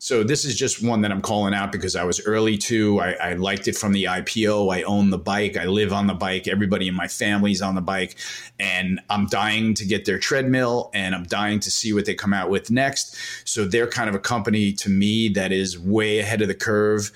So 0.00 0.22
this 0.22 0.44
is 0.44 0.56
just 0.56 0.80
one 0.80 1.00
that 1.00 1.10
I'm 1.10 1.20
calling 1.20 1.54
out 1.54 1.72
because 1.72 1.96
I 1.96 2.04
was 2.04 2.24
early 2.24 2.56
to. 2.58 3.00
I, 3.00 3.12
I, 3.14 3.32
liked 3.32 3.66
it 3.66 3.76
from 3.76 3.92
the 3.92 4.04
IPO. 4.04 4.72
I 4.72 4.82
own 4.82 5.10
the 5.10 5.18
bike. 5.18 5.56
I 5.56 5.64
live 5.64 5.92
on 5.92 6.06
the 6.06 6.14
bike. 6.14 6.46
Everybody 6.46 6.86
in 6.86 6.94
my 6.94 7.08
family's 7.08 7.60
on 7.60 7.74
the 7.74 7.80
bike, 7.80 8.16
and 8.60 9.00
I'm 9.10 9.26
dying 9.26 9.74
to 9.74 9.84
get 9.84 10.04
their 10.04 10.20
treadmill, 10.20 10.90
and 10.94 11.16
I'm 11.16 11.24
dying 11.24 11.58
to 11.60 11.70
see 11.70 11.92
what 11.92 12.04
they 12.04 12.14
come 12.14 12.32
out 12.32 12.48
with 12.48 12.70
next. 12.70 13.16
So 13.44 13.64
they're 13.64 13.88
kind 13.88 14.08
of 14.08 14.14
a 14.14 14.20
company 14.20 14.72
to 14.74 14.88
me 14.88 15.30
that 15.30 15.50
is 15.50 15.76
way 15.76 16.20
ahead 16.20 16.42
of 16.42 16.48
the 16.48 16.54
curve. 16.54 17.10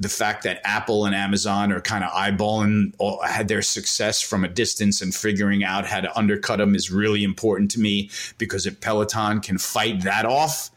The 0.00 0.08
fact 0.08 0.42
that 0.42 0.60
Apple 0.64 1.06
and 1.06 1.14
Amazon 1.14 1.70
are 1.70 1.80
kind 1.80 2.02
of 2.02 2.10
eyeballing 2.10 2.94
all, 2.98 3.22
had 3.22 3.46
their 3.46 3.62
success 3.62 4.20
from 4.20 4.42
a 4.42 4.48
distance 4.48 5.00
and 5.00 5.14
figuring 5.14 5.62
out 5.62 5.86
how 5.86 6.00
to 6.00 6.18
undercut 6.18 6.58
them 6.58 6.74
is 6.74 6.90
really 6.90 7.22
important 7.22 7.70
to 7.72 7.80
me 7.80 8.10
because 8.38 8.66
if 8.66 8.80
Peloton 8.80 9.40
can 9.40 9.56
fight 9.56 10.02
that 10.02 10.24
off 10.24 10.70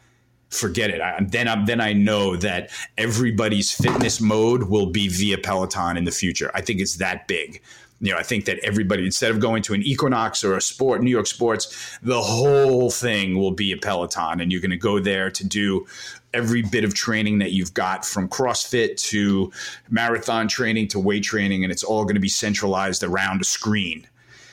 forget 0.50 0.90
it. 0.90 1.00
I, 1.00 1.18
then 1.20 1.48
I, 1.48 1.64
then 1.64 1.80
I 1.80 1.92
know 1.92 2.36
that 2.36 2.70
everybody's 2.96 3.72
fitness 3.72 4.20
mode 4.20 4.64
will 4.64 4.86
be 4.86 5.08
via 5.08 5.38
Peloton 5.38 5.96
in 5.96 6.04
the 6.04 6.10
future. 6.10 6.50
I 6.54 6.60
think 6.60 6.80
it's 6.80 6.96
that 6.96 7.28
big. 7.28 7.62
You 8.00 8.12
know, 8.12 8.18
I 8.18 8.22
think 8.22 8.44
that 8.44 8.58
everybody 8.60 9.04
instead 9.04 9.32
of 9.32 9.40
going 9.40 9.62
to 9.64 9.74
an 9.74 9.82
Equinox 9.82 10.44
or 10.44 10.56
a 10.56 10.60
sport, 10.60 11.02
New 11.02 11.10
York 11.10 11.26
Sports, 11.26 11.98
the 12.00 12.20
whole 12.20 12.90
thing 12.90 13.36
will 13.36 13.50
be 13.50 13.72
a 13.72 13.76
Peloton, 13.76 14.40
and 14.40 14.52
you're 14.52 14.60
going 14.60 14.70
to 14.70 14.76
go 14.76 15.00
there 15.00 15.30
to 15.32 15.44
do 15.44 15.84
every 16.32 16.62
bit 16.62 16.84
of 16.84 16.94
training 16.94 17.38
that 17.38 17.50
you've 17.52 17.74
got 17.74 18.04
from 18.04 18.28
CrossFit 18.28 18.96
to 19.08 19.50
marathon 19.90 20.46
training 20.46 20.86
to 20.88 20.98
weight 21.00 21.24
training, 21.24 21.64
and 21.64 21.72
it's 21.72 21.82
all 21.82 22.04
going 22.04 22.14
to 22.14 22.20
be 22.20 22.28
centralized 22.28 23.02
around 23.02 23.40
a 23.40 23.44
screen 23.44 24.06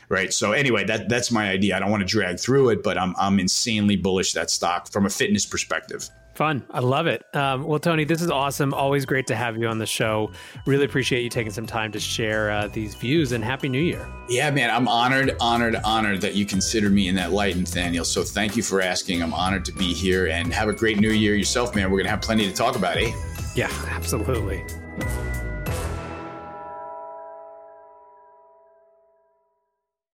right? 0.10 0.34
So 0.34 0.52
anyway, 0.52 0.86
that 0.86 1.10
that's 1.10 1.32
my 1.32 1.50
idea. 1.50 1.76
I 1.76 1.80
don't 1.80 1.92
want 1.92 2.02
to 2.02 2.08
drag 2.08 2.40
through 2.40 2.70
it, 2.70 2.84
but 2.84 2.98
I'm 2.98 3.16
I'm 3.18 3.40
insanely 3.40 3.96
bullish 3.96 4.34
that 4.34 4.50
stock 4.50 4.92
from 4.92 5.06
a 5.06 5.10
fitness 5.10 5.46
perspective. 5.46 6.10
Fun. 6.36 6.66
I 6.70 6.82
love 6.82 7.08
it. 7.08 7.24
Um, 7.34 7.64
well, 7.64 7.80
Tony, 7.80 8.04
this 8.04 8.22
is 8.22 8.30
awesome. 8.30 8.74
Always 8.74 9.06
great 9.06 9.26
to 9.28 9.36
have 9.38 9.56
you 9.56 9.68
on 9.68 9.78
the 9.78 9.86
show. 9.86 10.32
Really 10.66 10.84
appreciate 10.84 11.24
you 11.24 11.30
taking 11.30 11.54
some 11.54 11.66
time 11.66 11.94
to 11.94 12.00
share 12.00 12.52
uh, 12.52 12.68
these 12.68 12.94
views 12.94 13.32
and 13.32 13.42
Happy 13.42 13.70
New 13.70 13.82
Year. 13.82 14.06
Yeah, 14.28 14.52
man. 14.52 14.70
I'm 14.70 14.90
honored, 14.90 15.38
honored, 15.40 15.78
honored 15.86 16.20
that 16.20 16.34
you 16.34 16.46
consider 16.46 16.90
me 16.90 17.08
in 17.08 17.16
that 17.16 17.32
light, 17.32 17.56
Nathaniel. 17.56 18.04
So 18.04 18.22
thank 18.22 18.58
you 18.58 18.64
for 18.64 18.82
asking. 18.82 19.24
I'm 19.24 19.34
honored 19.34 19.64
to 19.64 19.72
be 19.72 19.94
here 19.94 20.28
and 20.28 20.54
have 20.54 20.68
a 20.68 20.74
great 20.74 21.00
New 21.00 21.12
Year 21.12 21.36
yourself, 21.36 21.74
man. 21.74 21.86
We're 21.86 22.00
going 22.00 22.08
to 22.08 22.12
have 22.12 22.22
plenty 22.22 22.46
to 22.46 22.54
talk 22.54 22.76
about, 22.76 22.98
eh? 22.98 23.14
Yeah, 23.56 23.72
absolutely. 23.88 24.62